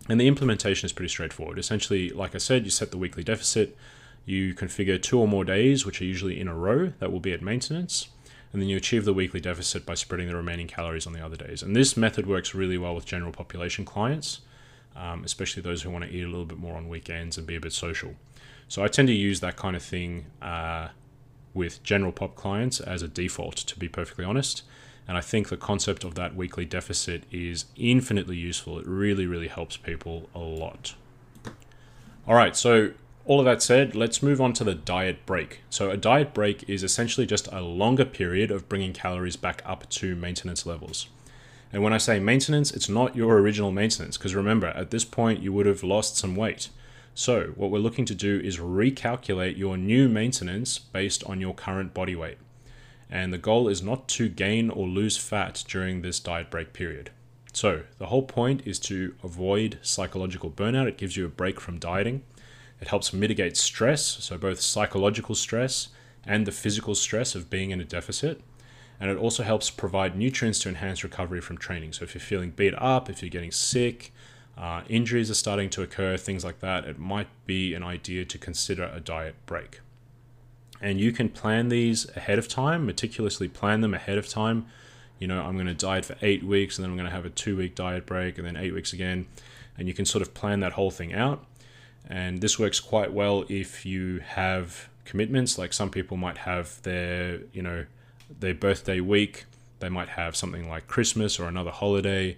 And 0.10 0.20
the 0.20 0.28
implementation 0.28 0.86
is 0.86 0.94
pretty 0.94 1.10
straightforward. 1.10 1.60
Essentially, 1.60 2.10
like 2.10 2.34
I 2.36 2.40
said, 2.40 2.66
you 2.66 2.72
set 2.72 2.92
the 2.92 2.98
weekly 2.98 3.24
deficit, 3.24 3.78
you 4.26 4.54
configure 4.54 5.02
two 5.02 5.20
or 5.20 5.28
more 5.28 5.44
days, 5.44 5.86
which 5.86 6.02
are 6.02 6.06
usually 6.06 6.40
in 6.40 6.48
a 6.48 6.56
row, 6.56 6.94
that 7.00 7.12
will 7.12 7.20
be 7.20 7.34
at 7.34 7.42
maintenance, 7.42 8.10
and 8.52 8.62
then 8.62 8.70
you 8.70 8.78
achieve 8.78 9.06
the 9.06 9.14
weekly 9.14 9.40
deficit 9.40 9.86
by 9.86 9.94
spreading 9.94 10.28
the 10.28 10.36
remaining 10.36 10.68
calories 10.68 11.08
on 11.08 11.14
the 11.14 11.24
other 11.24 11.38
days. 11.38 11.64
And 11.64 11.76
this 11.76 11.96
method 11.96 12.28
works 12.28 12.54
really 12.54 12.78
well 12.78 12.96
with 12.96 13.06
general 13.06 13.32
population 13.32 13.86
clients, 13.86 14.42
um, 14.96 15.24
especially 15.24 15.62
those 15.62 15.84
who 15.84 15.90
want 15.90 16.04
to 16.06 16.12
eat 16.12 16.24
a 16.24 16.28
little 16.28 16.46
bit 16.46 16.58
more 16.58 16.76
on 16.76 16.90
weekends 16.90 17.38
and 17.38 17.48
be 17.48 17.56
a 17.56 17.62
bit 17.62 17.74
social. 17.74 18.16
So 18.68 18.84
I 18.84 18.88
tend 18.88 19.08
to 19.08 19.14
use 19.14 19.40
that 19.42 19.56
kind 19.56 19.76
of 19.76 19.84
thing 19.84 20.26
uh, 20.42 20.90
with 21.54 21.84
general 21.84 22.12
pop 22.12 22.36
clients 22.36 22.80
as 22.80 23.02
a 23.02 23.08
default, 23.08 23.56
to 23.56 23.80
be 23.80 23.88
perfectly 23.88 24.26
honest. 24.26 24.64
And 25.08 25.17
I 25.17 25.22
think 25.22 25.50
the 25.50 25.58
concept 25.58 26.03
of 26.03 26.15
that 26.15 26.36
weekly 26.36 26.65
deficit 26.65 27.24
is 27.31 27.65
infinitely 27.75 28.38
useful. 28.38 28.79
It 28.79 28.88
really, 28.88 29.25
really 29.25 29.48
helps 29.48 29.75
people 29.77 30.29
a 30.34 30.39
lot. 30.39 30.96
All 32.27 32.36
right, 32.36 32.55
so 32.55 32.91
all 33.25 33.39
of 33.39 33.46
that 33.46 33.62
said, 33.62 33.96
let's 33.96 34.24
move 34.24 34.41
on 34.41 34.53
to 34.53 34.63
the 34.63 34.75
diet 34.75 35.25
break. 35.25 35.62
So, 35.70 35.89
a 35.89 35.98
diet 35.98 36.34
break 36.34 36.67
is 36.67 36.84
essentially 36.84 37.25
just 37.25 37.48
a 37.51 37.62
longer 37.62 38.05
period 38.05 38.51
of 38.51 38.67
bringing 38.67 38.93
calories 38.93 39.36
back 39.36 39.62
up 39.65 39.89
to 39.89 40.15
maintenance 40.15 40.65
levels. 40.65 41.08
And 41.74 41.84
when 41.84 41.93
I 41.93 41.98
say 41.98 42.20
maintenance, 42.20 42.72
it's 42.72 42.89
not 42.89 43.15
your 43.15 43.38
original 43.38 43.72
maintenance, 43.72 44.17
because 44.17 44.36
remember, 44.36 44.67
at 44.67 44.91
this 44.91 45.05
point, 45.05 45.41
you 45.41 45.53
would 45.53 45.65
have 45.65 45.84
lost 45.84 46.17
some 46.17 46.36
weight. 46.36 46.70
So, 47.13 47.53
what 47.55 47.72
we're 47.72 47.79
looking 47.79 48.05
to 48.05 48.15
do 48.15 48.39
is 48.39 48.58
recalculate 48.58 49.58
your 49.58 49.77
new 49.77 50.10
maintenance 50.10 50.79
based 50.79 51.24
on 51.25 51.39
your 51.39 51.53
current 51.53 51.93
body 51.93 52.15
weight. 52.15 52.38
And 53.12 53.34
the 53.34 53.38
goal 53.38 53.68
is 53.68 53.84
not 53.84 54.08
to 54.10 54.30
gain 54.30 54.70
or 54.70 54.88
lose 54.88 55.18
fat 55.18 55.63
during 55.68 56.01
this 56.01 56.20
diet 56.20 56.50
break 56.50 56.72
period. 56.72 57.12
So, 57.53 57.84
the 57.98 58.06
whole 58.06 58.24
point 58.24 58.65
is 58.65 58.80
to 58.80 59.13
avoid 59.22 59.77
psychological 59.82 60.50
burnout. 60.50 60.88
It 60.88 60.98
gives 60.98 61.18
you 61.18 61.25
a 61.25 61.30
break 61.30 61.60
from 61.60 61.80
dieting. 61.80 62.24
It 62.80 62.88
helps 62.88 63.12
mitigate 63.12 63.58
stress, 63.58 64.01
so 64.01 64.38
both 64.38 64.62
psychological 64.62 65.36
stress 65.36 65.89
and 66.25 66.48
the 66.48 66.51
physical 66.53 66.96
stress 66.96 67.36
of 67.36 67.50
being 67.50 67.72
in 67.72 67.82
a 67.82 67.86
deficit. 67.86 68.41
And 69.00 69.12
it 69.12 69.18
also 69.18 69.44
helps 69.44 69.70
provide 69.70 70.15
nutrients 70.15 70.60
to 70.60 70.70
enhance 70.70 71.03
recovery 71.03 71.41
from 71.41 71.58
training. 71.58 71.91
So, 71.91 72.03
if 72.03 72.15
you're 72.15 72.22
feeling 72.22 72.51
beat 72.51 72.74
up, 72.77 73.10
if 73.10 73.22
you're 73.22 73.30
getting 73.30 73.51
sick, 73.51 74.13
uh, 74.58 74.84
injuries 74.88 75.30
are 75.30 75.36
starting 75.36 75.70
to 75.72 75.82
occur, 75.82 76.15
things 76.15 76.46
like 76.46 76.60
that, 76.60 76.86
it 76.86 76.98
might 77.00 77.27
be 77.46 77.74
an 77.74 77.84
idea 77.84 78.24
to 78.25 78.38
consider 78.38 78.89
a 78.94 79.00
diet 79.00 79.36
break. 79.46 79.82
And 80.82 81.00
you 81.00 81.12
can 81.12 81.30
plan 81.30 81.70
these 81.70 82.10
ahead 82.16 82.40
of 82.40 82.48
time, 82.48 82.86
meticulously 82.86 83.48
plan 83.48 83.82
them 83.82 83.94
ahead 83.94 84.18
of 84.18 84.28
time. 84.28 84.66
You 85.20 85.28
know, 85.28 85.42
I'm 85.42 85.54
going 85.54 85.68
to 85.68 85.76
diet 85.76 86.06
for 86.06 86.16
eight 86.22 86.44
weeks 86.44 86.78
and 86.78 86.84
then 86.84 86.92
I'm 86.92 86.98
going 86.98 87.10
to 87.10 87.16
have 87.16 87.26
a 87.26 87.30
two 87.30 87.56
week 87.56 87.76
diet 87.76 88.06
break 88.06 88.38
and 88.38 88.48
then 88.48 88.58
eight 88.58 88.74
weeks 88.74 88.92
again. 88.92 89.28
And 89.78 89.88
you 89.88 89.94
can 89.94 90.06
sort 90.06 90.22
of 90.22 90.34
plan 90.34 90.60
that 90.62 90.74
whole 90.74 90.92
thing 90.92 91.14
out. 91.14 91.46
And 92.10 92.42
this 92.42 92.58
works 92.58 92.80
quite 92.80 93.14
well 93.14 93.46
if 93.48 93.86
you 93.86 94.20
have 94.26 94.90
commitments. 95.06 95.58
Like 95.58 95.72
some 95.72 95.92
people 95.92 96.18
might 96.18 96.40
have 96.40 96.82
their, 96.82 97.42
you 97.54 97.62
know, 97.62 97.86
their 98.40 98.56
birthday 98.56 99.00
week. 99.00 99.46
They 99.80 99.90
might 99.90 100.10
have 100.10 100.36
something 100.36 100.68
like 100.68 100.88
Christmas 100.88 101.40
or 101.40 101.48
another 101.48 101.72
holiday 101.72 102.38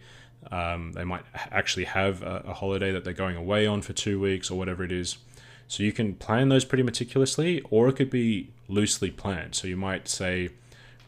um, 0.52 0.92
they 0.94 1.04
might 1.04 1.24
actually 1.52 1.86
have 1.86 2.22
a, 2.22 2.44
a, 2.48 2.54
holiday 2.54 2.92
that 2.92 3.04
they're 3.04 3.14
going 3.14 3.36
away 3.36 3.66
on 3.66 3.82
for 3.82 3.94
two 3.94 4.20
weeks 4.20 4.52
or 4.52 4.58
whatever 4.58 4.84
it 4.84 4.92
is. 4.92 5.18
So 5.74 5.82
you 5.82 5.92
can 5.92 6.14
plan 6.14 6.50
those 6.50 6.66
pretty 6.66 6.84
meticulously, 6.84 7.60
or 7.72 7.88
it 7.88 7.96
could 7.96 8.12
be 8.12 8.52
loosely 8.68 9.10
planned. 9.10 9.56
So 9.56 9.68
you 9.68 9.76
might 9.76 10.08
say, 10.08 10.50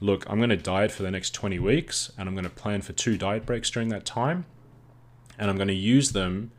look, 0.01 0.27
I'm 0.27 0.39
going 0.39 0.50
to 0.50 0.57
diet 0.57 0.91
for 0.91 1.03
the 1.03 1.12
next 1.12 1.36
20 1.36 1.60
weeks, 1.60 2.12
and 2.17 2.27
I'm 2.27 2.34
going 2.34 2.45
to 2.45 2.50
plan 2.50 2.81
for 2.81 2.91
two 2.91 3.15
diet 3.15 3.45
breaks 3.45 3.69
during 3.69 3.89
that 3.89 4.07
time. 4.07 4.48
And 5.38 5.51
I'm 5.51 5.57
going 5.57 5.67
to 5.67 5.75
use 5.75 6.13
them 6.13 6.50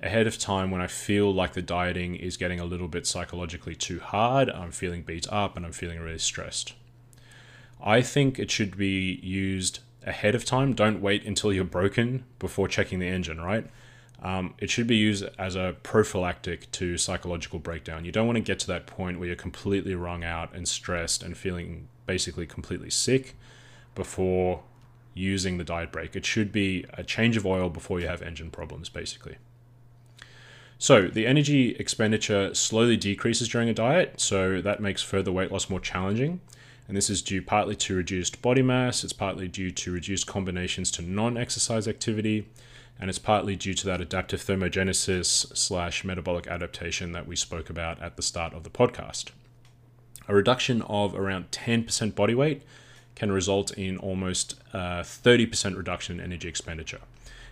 ahead 0.00 0.28
of 0.28 0.38
time 0.38 0.70
when 0.70 0.80
I 0.80 0.86
feel 0.86 1.34
like 1.34 1.54
the 1.54 1.62
dieting 1.62 2.14
is 2.14 2.36
getting 2.36 2.60
a 2.60 2.64
little 2.64 2.86
bit 2.86 3.08
psychologically 3.08 3.74
too 3.74 3.98
hard, 3.98 4.48
I'm 4.48 4.70
feeling 4.70 5.02
beat 5.02 5.26
up, 5.28 5.56
and 5.56 5.66
I'm 5.66 5.72
feeling 5.72 5.98
really 5.98 6.18
stressed. 6.18 6.74
I 7.82 8.02
think 8.02 8.38
it 8.38 8.52
should 8.52 8.76
be 8.76 9.18
used 9.20 9.80
ahead 10.06 10.36
of 10.36 10.44
time. 10.44 10.74
Don't 10.74 11.02
wait 11.02 11.24
until 11.24 11.52
you're 11.52 11.64
broken 11.64 12.22
before 12.38 12.68
checking 12.68 13.00
the 13.00 13.08
engine, 13.08 13.40
right? 13.40 13.68
Um, 14.22 14.54
it 14.58 14.70
should 14.70 14.86
be 14.86 14.96
used 14.96 15.24
as 15.36 15.56
a 15.56 15.74
prophylactic 15.82 16.70
to 16.72 16.96
psychological 16.96 17.58
breakdown. 17.58 18.04
You 18.04 18.12
don't 18.12 18.26
want 18.26 18.36
to 18.36 18.42
get 18.42 18.60
to 18.60 18.66
that 18.68 18.86
point 18.86 19.18
where 19.18 19.26
you're 19.26 19.36
completely 19.36 19.96
wrung 19.96 20.22
out 20.22 20.54
and 20.54 20.66
stressed 20.68 21.24
and 21.24 21.36
feeling 21.36 21.88
basically 22.06 22.46
completely 22.46 22.90
sick 22.90 23.34
before 23.96 24.62
using 25.12 25.58
the 25.58 25.64
diet 25.64 25.90
break. 25.90 26.14
It 26.14 26.24
should 26.24 26.52
be 26.52 26.86
a 26.94 27.02
change 27.02 27.36
of 27.36 27.44
oil 27.44 27.68
before 27.68 27.98
you 27.98 28.06
have 28.06 28.22
engine 28.22 28.50
problems, 28.50 28.88
basically. 28.88 29.36
So, 30.78 31.08
the 31.08 31.26
energy 31.26 31.76
expenditure 31.76 32.54
slowly 32.54 32.96
decreases 32.96 33.48
during 33.48 33.68
a 33.68 33.74
diet, 33.74 34.20
so 34.20 34.60
that 34.60 34.80
makes 34.80 35.02
further 35.02 35.30
weight 35.30 35.52
loss 35.52 35.68
more 35.68 35.80
challenging. 35.80 36.40
And 36.88 36.96
this 36.96 37.08
is 37.08 37.22
due 37.22 37.40
partly 37.40 37.76
to 37.76 37.94
reduced 37.94 38.42
body 38.42 38.62
mass, 38.62 39.04
it's 39.04 39.12
partly 39.12 39.46
due 39.46 39.70
to 39.70 39.92
reduced 39.92 40.26
combinations 40.26 40.90
to 40.92 41.02
non 41.02 41.36
exercise 41.36 41.86
activity, 41.86 42.48
and 43.00 43.10
it's 43.10 43.18
partly 43.18 43.56
due 43.56 43.74
to 43.74 43.86
that 43.86 44.00
adaptive 44.00 44.40
thermogenesis 44.40 45.56
slash 45.56 46.04
metabolic 46.04 46.46
adaptation 46.46 47.12
that 47.12 47.26
we 47.26 47.36
spoke 47.36 47.68
about 47.68 48.00
at 48.00 48.16
the 48.16 48.22
start 48.22 48.52
of 48.54 48.62
the 48.62 48.70
podcast. 48.70 49.30
A 50.28 50.34
reduction 50.34 50.82
of 50.82 51.14
around 51.14 51.50
10% 51.50 52.14
body 52.14 52.34
weight 52.34 52.62
can 53.14 53.32
result 53.32 53.72
in 53.72 53.98
almost 53.98 54.54
a 54.72 54.78
uh, 54.78 55.02
30% 55.02 55.76
reduction 55.76 56.18
in 56.18 56.24
energy 56.24 56.48
expenditure. 56.48 57.00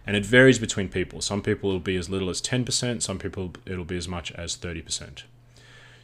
And 0.07 0.17
it 0.17 0.25
varies 0.25 0.59
between 0.59 0.89
people. 0.89 1.21
Some 1.21 1.43
people 1.43 1.71
it'll 1.71 1.81
be 1.81 1.97
as 1.97 2.09
little 2.09 2.31
as 2.31 2.41
10%, 2.41 3.03
some 3.03 3.19
people 3.19 3.53
it'll 3.67 3.85
be 3.85 3.99
as 3.99 4.09
much 4.09 4.33
as 4.33 4.57
30%. 4.57 5.23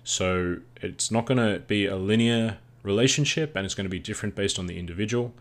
So 0.05 0.59
it's 0.83 1.11
not 1.11 1.25
going 1.25 1.39
to 1.39 1.61
be 1.61 1.87
a 1.87 1.97
linear 1.97 2.59
relationship 2.83 3.57
and 3.57 3.65
it's 3.65 3.75
going 3.75 3.87
to 3.87 3.91
be 3.91 3.99
different 3.99 4.35
based 4.35 4.59
on 4.59 4.67
the 4.67 4.79
individual. 4.79 5.35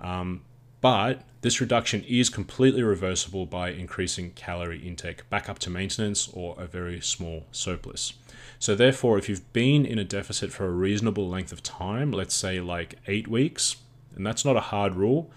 Um, 0.00 0.42
but 0.80 1.22
this 1.42 1.60
reduction 1.60 2.04
is 2.04 2.28
completely 2.28 2.82
reversible 2.82 3.46
by 3.46 3.70
increasing 3.70 4.32
calorie 4.32 4.86
intake 4.86 5.28
back 5.30 5.48
up 5.48 5.58
to 5.60 5.70
maintenance 5.70 6.28
or 6.32 6.54
a 6.58 6.66
very 6.66 7.00
small 7.00 7.46
surplus. 7.50 8.12
So, 8.58 8.74
therefore, 8.74 9.16
if 9.18 9.28
you've 9.28 9.50
been 9.54 9.86
in 9.86 9.98
a 9.98 10.04
deficit 10.04 10.52
for 10.52 10.66
a 10.66 10.70
reasonable 10.70 11.28
length 11.28 11.52
of 11.52 11.62
time, 11.62 12.12
let's 12.12 12.34
say 12.34 12.60
like 12.60 12.96
eight 13.06 13.26
weeks, 13.26 13.76
and 14.14 14.26
that's 14.26 14.44
not 14.44 14.56
a 14.56 14.60
hard 14.60 14.94
rule, 14.94 15.30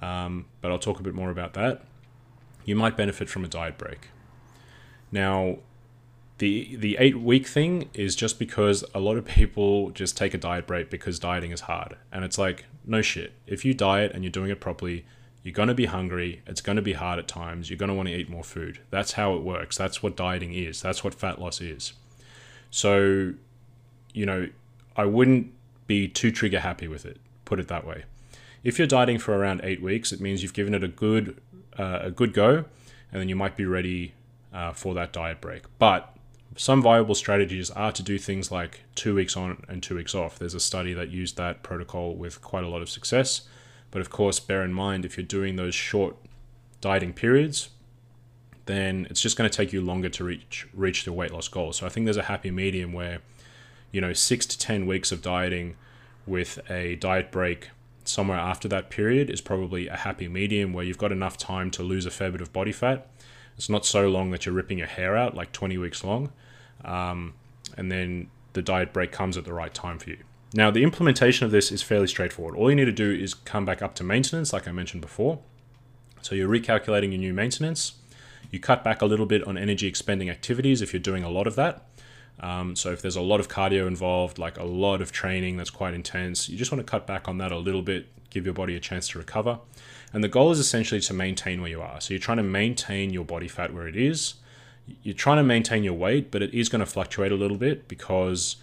um, 0.00 0.46
but 0.60 0.70
I'll 0.70 0.78
talk 0.78 1.00
a 1.00 1.02
bit 1.02 1.14
more 1.14 1.30
about 1.30 1.54
that, 1.54 1.82
you 2.64 2.76
might 2.76 2.96
benefit 2.96 3.30
from 3.30 3.44
a 3.44 3.48
diet 3.48 3.78
break. 3.78 4.08
Now, 5.10 5.58
the 6.38 6.76
the 6.76 6.96
eight 6.98 7.18
week 7.18 7.46
thing 7.46 7.90
is 7.94 8.14
just 8.14 8.38
because 8.38 8.84
a 8.94 9.00
lot 9.00 9.16
of 9.16 9.24
people 9.24 9.90
just 9.90 10.16
take 10.16 10.34
a 10.34 10.38
diet 10.38 10.66
break 10.66 10.90
because 10.90 11.18
dieting 11.18 11.50
is 11.50 11.62
hard. 11.62 11.96
And 12.12 12.24
it's 12.24 12.38
like 12.38 12.64
no 12.86 13.02
shit. 13.02 13.32
If 13.46 13.64
you 13.64 13.74
diet 13.74 14.12
and 14.12 14.24
you're 14.24 14.30
doing 14.30 14.50
it 14.50 14.60
properly 14.60 15.04
you're 15.44 15.52
going 15.52 15.68
to 15.68 15.74
be 15.74 15.86
hungry. 15.86 16.42
It's 16.46 16.60
going 16.60 16.76
to 16.76 16.82
be 16.82 16.94
hard 16.94 17.18
at 17.18 17.28
times. 17.28 17.70
You're 17.70 17.78
going 17.78 17.88
to 17.88 17.94
want 17.94 18.08
to 18.08 18.14
eat 18.14 18.28
more 18.28 18.42
food. 18.42 18.80
That's 18.90 19.12
how 19.12 19.34
it 19.34 19.42
works. 19.42 19.78
That's 19.78 20.02
what 20.02 20.16
dieting 20.16 20.52
is. 20.52 20.82
That's 20.82 21.04
what 21.04 21.14
fat 21.14 21.40
loss 21.40 21.60
is. 21.60 21.92
So 22.70 23.34
you 24.14 24.26
know 24.26 24.48
i 24.96 25.04
wouldn't 25.04 25.52
be 25.86 26.08
too 26.08 26.30
trigger 26.30 26.60
happy 26.60 26.88
with 26.88 27.06
it 27.06 27.18
put 27.44 27.58
it 27.58 27.68
that 27.68 27.86
way. 27.86 28.04
If 28.62 28.78
you're 28.78 28.88
dieting 28.88 29.18
for 29.18 29.34
around 29.34 29.62
eight 29.64 29.80
weeks 29.80 30.12
it 30.12 30.20
means 30.20 30.42
you've 30.42 30.52
given 30.52 30.74
it 30.74 30.84
a 30.84 30.88
good 30.88 31.40
uh, 31.78 32.00
a 32.02 32.10
good 32.10 32.34
go 32.34 32.64
and 33.10 33.20
then 33.20 33.28
you 33.28 33.36
might 33.36 33.56
be 33.56 33.64
ready 33.64 34.12
uh, 34.52 34.72
for 34.72 34.92
that 34.94 35.12
diet 35.12 35.40
break. 35.40 35.62
But 35.78 36.14
some 36.56 36.82
viable 36.82 37.14
strategies 37.14 37.70
are 37.70 37.92
to 37.92 38.02
do 38.02 38.18
things 38.18 38.50
like 38.50 38.80
two 38.94 39.14
weeks 39.14 39.36
on 39.36 39.64
and 39.68 39.82
two 39.82 39.94
weeks 39.94 40.14
off. 40.14 40.38
There's 40.38 40.54
a 40.54 40.60
study 40.60 40.92
that 40.94 41.10
used 41.10 41.36
that 41.36 41.62
protocol 41.62 42.14
with 42.14 42.42
quite 42.42 42.64
a 42.64 42.68
lot 42.68 42.82
of 42.82 42.90
success. 42.90 43.42
But 43.90 44.00
of 44.00 44.10
course, 44.10 44.40
bear 44.40 44.62
in 44.64 44.72
mind 44.72 45.04
if 45.04 45.16
you're 45.16 45.24
doing 45.24 45.56
those 45.56 45.74
short 45.74 46.16
dieting 46.80 47.12
periods, 47.12 47.70
then 48.66 49.06
it's 49.08 49.20
just 49.20 49.36
going 49.36 49.48
to 49.48 49.56
take 49.56 49.72
you 49.72 49.80
longer 49.80 50.08
to 50.10 50.24
reach 50.24 50.68
reach 50.74 51.04
the 51.04 51.12
weight 51.12 51.32
loss 51.32 51.48
goal. 51.48 51.72
So 51.72 51.86
I 51.86 51.88
think 51.88 52.04
there's 52.04 52.18
a 52.18 52.24
happy 52.24 52.50
medium 52.50 52.92
where, 52.92 53.20
you 53.92 54.00
know, 54.00 54.12
six 54.12 54.44
to 54.46 54.58
ten 54.58 54.86
weeks 54.86 55.10
of 55.10 55.22
dieting 55.22 55.76
with 56.26 56.58
a 56.70 56.96
diet 56.96 57.30
break 57.30 57.70
somewhere 58.04 58.38
after 58.38 58.68
that 58.68 58.90
period 58.90 59.30
is 59.30 59.40
probably 59.40 59.88
a 59.88 59.96
happy 59.96 60.28
medium 60.28 60.72
where 60.72 60.84
you've 60.84 60.98
got 60.98 61.12
enough 61.12 61.36
time 61.36 61.70
to 61.70 61.82
lose 61.82 62.04
a 62.06 62.10
fair 62.10 62.30
bit 62.30 62.40
of 62.40 62.52
body 62.52 62.72
fat. 62.72 63.06
It's 63.58 63.68
not 63.68 63.84
so 63.84 64.08
long 64.08 64.30
that 64.30 64.46
you're 64.46 64.54
ripping 64.54 64.78
your 64.78 64.86
hair 64.86 65.16
out, 65.16 65.34
like 65.34 65.52
20 65.52 65.76
weeks 65.76 66.02
long, 66.02 66.32
um, 66.84 67.34
and 67.76 67.92
then 67.92 68.30
the 68.54 68.62
diet 68.62 68.92
break 68.92 69.12
comes 69.12 69.36
at 69.36 69.44
the 69.44 69.52
right 69.52 69.74
time 69.74 69.98
for 69.98 70.10
you. 70.10 70.18
Now, 70.54 70.70
the 70.70 70.82
implementation 70.82 71.44
of 71.44 71.50
this 71.50 71.70
is 71.70 71.82
fairly 71.82 72.06
straightforward. 72.06 72.56
All 72.56 72.70
you 72.70 72.76
need 72.76 72.86
to 72.86 72.92
do 72.92 73.10
is 73.10 73.34
come 73.34 73.64
back 73.64 73.82
up 73.82 73.94
to 73.96 74.04
maintenance, 74.04 74.52
like 74.52 74.66
I 74.66 74.72
mentioned 74.72 75.02
before. 75.02 75.40
So 76.22 76.34
you're 76.34 76.48
recalculating 76.48 77.10
your 77.10 77.18
new 77.18 77.34
maintenance. 77.34 77.94
You 78.50 78.60
cut 78.60 78.82
back 78.82 79.02
a 79.02 79.06
little 79.06 79.26
bit 79.26 79.44
on 79.44 79.58
energy 79.58 79.86
expending 79.86 80.30
activities 80.30 80.80
if 80.80 80.92
you're 80.92 81.00
doing 81.00 81.22
a 81.22 81.28
lot 81.28 81.46
of 81.46 81.54
that. 81.56 81.84
Um, 82.40 82.76
so 82.76 82.92
if 82.92 83.02
there's 83.02 83.16
a 83.16 83.20
lot 83.20 83.40
of 83.40 83.48
cardio 83.48 83.86
involved, 83.86 84.38
like 84.38 84.56
a 84.56 84.64
lot 84.64 85.02
of 85.02 85.12
training 85.12 85.56
that's 85.56 85.70
quite 85.70 85.92
intense, 85.92 86.48
you 86.48 86.56
just 86.56 86.70
want 86.70 86.84
to 86.86 86.90
cut 86.90 87.06
back 87.06 87.28
on 87.28 87.38
that 87.38 87.52
a 87.52 87.58
little 87.58 87.82
bit, 87.82 88.06
give 88.30 88.44
your 88.44 88.54
body 88.54 88.76
a 88.76 88.80
chance 88.80 89.08
to 89.08 89.18
recover. 89.18 89.58
And 90.12 90.24
the 90.24 90.28
goal 90.28 90.50
is 90.50 90.58
essentially 90.58 91.00
to 91.02 91.12
maintain 91.12 91.60
where 91.60 91.70
you 91.70 91.82
are. 91.82 92.00
So 92.00 92.14
you're 92.14 92.20
trying 92.20 92.38
to 92.38 92.42
maintain 92.42 93.10
your 93.10 93.24
body 93.24 93.48
fat 93.48 93.74
where 93.74 93.86
it 93.86 93.96
is 93.96 94.34
you're 95.02 95.14
trying 95.14 95.38
to 95.38 95.42
maintain 95.42 95.84
your 95.84 95.94
weight, 95.94 96.30
but 96.30 96.42
it 96.42 96.54
is 96.54 96.68
going 96.68 96.80
to 96.80 96.86
fluctuate 96.86 97.32
a 97.32 97.34
little 97.34 97.56
bit 97.56 97.88
because 97.88 98.56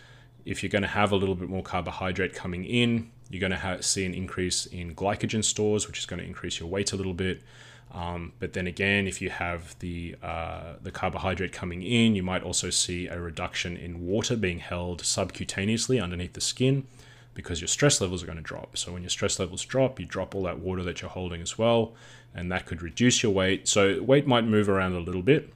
if 0.46 0.62
you're 0.62 0.70
going 0.70 0.82
to 0.82 0.88
have 0.88 1.12
a 1.12 1.16
little 1.16 1.36
bit 1.36 1.50
more 1.50 1.64
carbohydrate 1.64 2.34
coming 2.34 2.66
in, 2.66 3.12
you're 3.30 3.40
going 3.40 3.52
to 3.52 3.58
have, 3.58 3.84
see 3.84 4.06
an 4.06 4.14
increase 4.14 4.66
in 4.68 4.94
glycogen 4.96 5.44
stores, 5.44 5.88
which 5.88 6.00
is 6.00 6.06
going 6.06 6.20
to 6.20 6.26
increase 6.26 6.60
your 6.60 6.70
weight 6.70 6.94
a 6.94 6.96
little 6.96 7.14
bit. 7.14 7.42
Um, 7.92 8.34
but 8.40 8.54
then 8.54 8.68
again, 8.68 9.08
if 9.08 9.22
you 9.22 9.30
have 9.30 9.78
the 9.80 10.16
uh, 10.22 10.74
the 10.82 10.92
carbohydrate 10.92 11.54
coming 11.54 11.82
in, 11.82 12.14
you 12.14 12.24
might 12.24 12.44
also 12.44 12.70
see 12.70 13.08
a 13.08 13.20
reduction 13.20 13.78
in 13.78 14.06
water 14.06 14.36
being 14.36 14.60
held 14.60 15.02
subcutaneously 15.02 16.04
underneath 16.04 16.34
the 16.34 16.42
skin 16.42 16.88
because 17.36 17.62
your 17.62 17.68
stress 17.68 18.02
levels 18.02 18.24
are 18.24 18.26
going 18.26 18.38
to 18.38 18.44
drop. 18.44 18.76
So 18.76 18.92
when 18.92 19.04
your 19.04 19.10
stress 19.10 19.38
levels 19.40 19.64
drop, 19.64 20.00
you 20.00 20.08
drop 20.08 20.34
all 20.34 20.44
that 20.44 20.60
water 20.60 20.82
that 20.84 21.02
you're 21.02 21.12
holding 21.12 21.42
as 21.42 21.58
well, 21.58 21.94
and 22.34 22.52
that 22.52 22.66
could 22.66 22.82
reduce 22.82 23.22
your 23.22 23.32
weight. 23.32 23.68
So 23.68 24.02
weight 24.02 24.26
might 24.26 24.46
move 24.46 24.68
around 24.68 24.94
a 24.94 25.00
little 25.00 25.22
bit, 25.22 25.54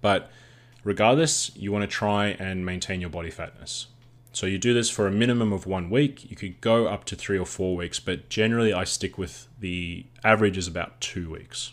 but 0.00 0.30
Regardless, 0.86 1.50
you 1.56 1.72
want 1.72 1.82
to 1.82 1.88
try 1.88 2.26
and 2.28 2.64
maintain 2.64 3.00
your 3.00 3.10
body 3.10 3.28
fatness. 3.28 3.88
So 4.32 4.46
you 4.46 4.56
do 4.56 4.72
this 4.72 4.88
for 4.88 5.08
a 5.08 5.10
minimum 5.10 5.52
of 5.52 5.66
one 5.66 5.90
week. 5.90 6.30
You 6.30 6.36
could 6.36 6.60
go 6.60 6.86
up 6.86 7.02
to 7.06 7.16
three 7.16 7.36
or 7.36 7.44
four 7.44 7.74
weeks, 7.74 7.98
but 7.98 8.28
generally 8.28 8.72
I 8.72 8.84
stick 8.84 9.18
with 9.18 9.48
the 9.58 10.06
average 10.22 10.56
is 10.56 10.68
about 10.68 11.00
two 11.00 11.28
weeks. 11.28 11.72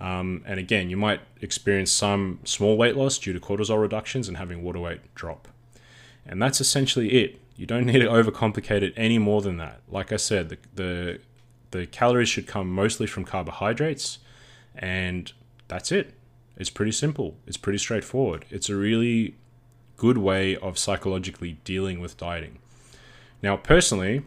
Um, 0.00 0.42
and 0.44 0.58
again, 0.58 0.90
you 0.90 0.96
might 0.96 1.20
experience 1.40 1.92
some 1.92 2.40
small 2.42 2.76
weight 2.76 2.96
loss 2.96 3.16
due 3.16 3.32
to 3.32 3.38
cortisol 3.38 3.80
reductions 3.80 4.26
and 4.26 4.38
having 4.38 4.64
water 4.64 4.80
weight 4.80 5.14
drop. 5.14 5.46
And 6.26 6.42
that's 6.42 6.60
essentially 6.60 7.12
it. 7.12 7.40
You 7.56 7.66
don't 7.66 7.86
need 7.86 8.00
to 8.00 8.08
overcomplicate 8.08 8.82
it 8.82 8.94
any 8.96 9.18
more 9.18 9.40
than 9.42 9.58
that. 9.58 9.80
Like 9.88 10.12
I 10.12 10.16
said, 10.16 10.48
the, 10.48 10.58
the, 10.74 11.20
the 11.70 11.86
calories 11.86 12.28
should 12.28 12.46
come 12.46 12.68
mostly 12.68 13.06
from 13.06 13.24
carbohydrates, 13.24 14.18
and 14.74 15.32
that's 15.68 15.92
it. 15.92 16.14
It's 16.56 16.70
pretty 16.70 16.92
simple. 16.92 17.36
It's 17.46 17.56
pretty 17.56 17.78
straightforward. 17.78 18.44
It's 18.50 18.68
a 18.68 18.76
really 18.76 19.36
good 19.96 20.18
way 20.18 20.56
of 20.56 20.78
psychologically 20.78 21.58
dealing 21.64 22.00
with 22.00 22.16
dieting. 22.16 22.58
Now, 23.42 23.56
personally, 23.56 24.22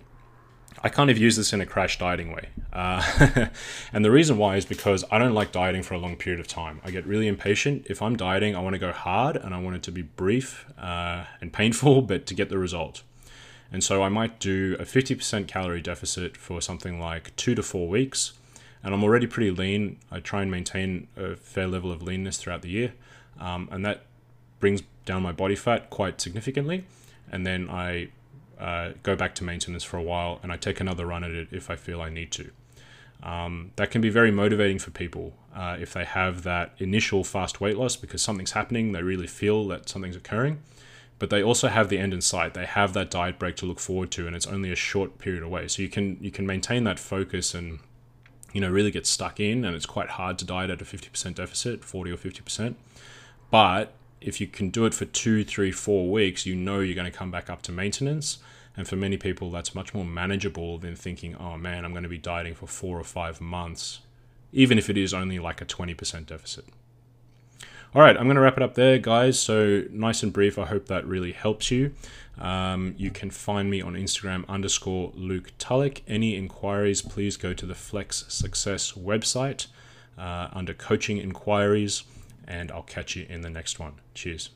I 0.84 0.90
kind 0.90 1.10
of 1.10 1.18
use 1.18 1.36
this 1.36 1.54
in 1.54 1.62
a 1.62 1.66
crash 1.66 1.98
dieting 1.98 2.32
way. 2.32 2.50
Uh, 2.72 3.48
and 3.94 4.06
the 4.06 4.12
reason 4.12 4.38
why 4.38 4.58
is 4.58 4.66
because 4.66 5.04
I 5.12 5.18
don't 5.18 5.34
like 5.34 5.52
dieting 5.52 5.84
for 5.84 5.96
a 5.96 5.98
long 5.98 6.16
period 6.16 6.40
of 6.40 6.48
time. 6.48 6.82
I 6.84 6.92
get 6.92 7.06
really 7.06 7.28
impatient. 7.28 7.88
If 7.90 8.02
I'm 8.02 8.16
dieting, 8.16 8.56
I 8.56 8.60
want 8.60 8.74
to 8.74 8.80
go 8.80 8.92
hard 8.92 9.36
and 9.36 9.56
I 9.56 9.60
want 9.60 9.76
it 9.76 9.84
to 9.84 9.92
be 9.92 10.04
brief 10.04 10.66
uh, 10.78 11.26
and 11.42 11.52
painful, 11.52 12.02
but 12.04 12.26
to 12.28 12.34
get 12.34 12.50
the 12.50 12.58
result. 12.58 13.04
And 13.72 13.84
so 13.84 14.02
I 14.02 14.10
might 14.10 14.40
do 14.40 14.76
a 14.80 14.84
50% 14.84 15.48
calorie 15.48 15.82
deficit 15.82 16.38
for 16.38 16.62
something 16.62 17.00
like 17.00 17.36
two 17.36 17.56
to 17.56 17.64
four 17.64 17.88
weeks. 17.88 18.34
And 18.84 18.94
I'm 18.94 19.04
already 19.04 19.28
pretty 19.28 19.52
lean. 19.52 19.98
I 20.12 20.20
try 20.20 20.42
and 20.42 20.50
maintain 20.50 21.08
a 21.18 21.36
fair 21.36 21.68
level 21.68 21.92
of 21.92 22.02
leanness 22.02 22.38
throughout 22.38 22.62
the 22.62 22.70
year. 22.70 22.94
Um, 23.40 23.68
and 23.72 23.86
that 23.86 24.06
brings 24.60 24.82
down 25.06 25.22
my 25.22 25.32
body 25.32 25.56
fat 25.56 25.90
quite 25.90 26.22
significantly. 26.22 26.86
And 27.32 27.46
then 27.46 27.70
I 27.70 28.10
uh, 28.60 28.92
go 29.04 29.16
back 29.16 29.36
to 29.36 29.44
maintenance 29.44 29.84
for 29.84 29.98
a 29.98 30.02
while 30.02 30.40
and 30.42 30.52
I 30.52 30.58
take 30.58 30.80
another 30.80 31.06
run 31.06 31.24
at 31.24 31.32
it 31.32 31.50
if 31.52 31.70
I 31.70 31.76
feel 31.76 32.02
I 32.02 32.10
need 32.10 32.32
to. 32.32 32.52
Um, 33.24 33.72
that 33.76 33.92
can 33.92 34.02
be 34.02 34.10
very 34.10 34.32
motivating 34.32 34.80
for 34.80 34.92
people 34.92 35.34
uh, 35.56 35.76
if 35.80 35.94
they 35.94 36.06
have 36.06 36.44
that 36.44 36.74
initial 36.78 37.24
fast 37.24 37.60
weight 37.60 37.78
loss 37.78 37.96
because 37.96 38.22
something's 38.22 38.52
happening, 38.52 38.92
they 38.92 39.02
really 39.02 39.28
feel 39.28 39.68
that 39.70 39.90
something's 39.90 40.16
occurring, 40.16 40.62
but 41.20 41.30
they 41.30 41.42
also 41.42 41.68
have 41.68 41.90
the 41.90 41.98
end 41.98 42.14
in 42.14 42.22
sight. 42.22 42.54
They 42.54 42.66
have 42.66 42.94
that 42.94 43.10
diet 43.10 43.40
break 43.40 43.56
to 43.58 43.66
look 43.66 43.80
forward 43.80 44.12
to, 44.12 44.28
and 44.28 44.36
it's 44.36 44.48
only 44.48 44.72
a 44.72 44.76
short 44.76 45.18
period 45.18 45.44
away. 45.44 45.68
So 45.68 45.82
you 45.82 45.90
can 45.90 46.18
you 46.22 46.32
can 46.32 46.46
maintain 46.46 46.84
that 46.84 47.00
focus 47.00 47.54
and 47.54 47.80
you 48.54 48.62
know 48.62 48.70
really 48.70 48.92
get 48.92 49.08
stuck 49.08 49.40
in, 49.40 49.66
and 49.66 49.76
it's 49.76 49.86
quite 49.86 50.10
hard 50.10 50.38
to 50.40 50.46
diet 50.46 50.70
at 50.70 50.82
a 50.82 50.86
fifty 50.86 51.10
percent 51.10 51.38
deficit, 51.38 51.84
forty 51.84 52.12
or 52.12 52.18
fifty 52.18 52.42
percent. 52.42 52.78
But 53.50 53.94
if 54.22 54.42
you 54.42 54.48
can 54.48 54.70
do 54.70 54.86
it 54.86 54.94
for 54.94 55.06
two, 55.06 55.44
three, 55.44 55.72
four 55.72 56.10
weeks, 56.10 56.46
you 56.46 56.56
know 56.56 56.80
you're 56.80 56.96
going 56.96 57.12
to 57.12 57.18
come 57.18 57.32
back 57.32 57.50
up 57.50 57.62
to 57.64 57.72
maintenance. 57.72 58.40
And 58.76 58.88
for 58.88 58.96
many 58.96 59.18
people, 59.18 59.50
that's 59.50 59.74
much 59.74 59.96
more 59.96 60.06
manageable 60.06 60.78
than 60.78 60.96
thinking, 60.96 61.36
oh 61.36 61.58
man, 61.58 61.84
I'm 61.84 61.92
going 61.92 62.04
to 62.04 62.10
be 62.10 62.20
dieting 62.20 62.54
for 62.54 62.68
four 62.68 63.00
or 63.00 63.04
five 63.04 63.42
months, 63.42 64.02
even 64.52 64.78
if 64.78 64.88
it 64.88 64.98
is 64.98 65.16
only 65.16 65.40
like 65.40 65.62
a 65.62 65.66
20% 65.66 66.28
deficit 66.28 66.66
all 67.96 68.02
right, 68.02 68.16
I'm 68.16 68.26
going 68.26 68.36
to 68.36 68.42
wrap 68.42 68.58
it 68.58 68.64
up 68.64 68.76
there, 68.76 68.98
guys. 68.98 69.40
So 69.40 69.84
nice 69.92 70.24
and 70.24 70.34
brief. 70.34 70.60
I 70.60 70.66
hope 70.66 70.88
that 70.88 71.06
really 71.06 71.32
helps 71.32 71.72
you. 71.72 71.94
Um, 72.38 72.94
you 72.98 73.10
can 73.10 73.32
find 73.32 73.70
me 73.70 73.82
on 73.82 73.94
Instagram 73.94 74.48
underscore 74.48 75.12
Luke 75.16 75.52
Tulloch. 75.58 76.02
Any 76.08 76.36
inquiries, 76.36 77.02
please 77.02 77.38
go 77.38 77.54
to 77.54 77.66
the 77.66 77.76
Flex 77.76 78.26
Success 78.28 78.92
website 78.92 79.68
uh, 80.18 80.50
under 80.54 80.74
coaching 80.74 81.18
inquiries, 81.18 82.04
and 82.48 82.72
I'll 82.72 82.84
catch 82.84 83.16
you 83.16 83.26
in 83.30 83.42
the 83.42 83.50
next 83.50 83.80
one. 83.80 83.94
Cheers. 84.14 84.50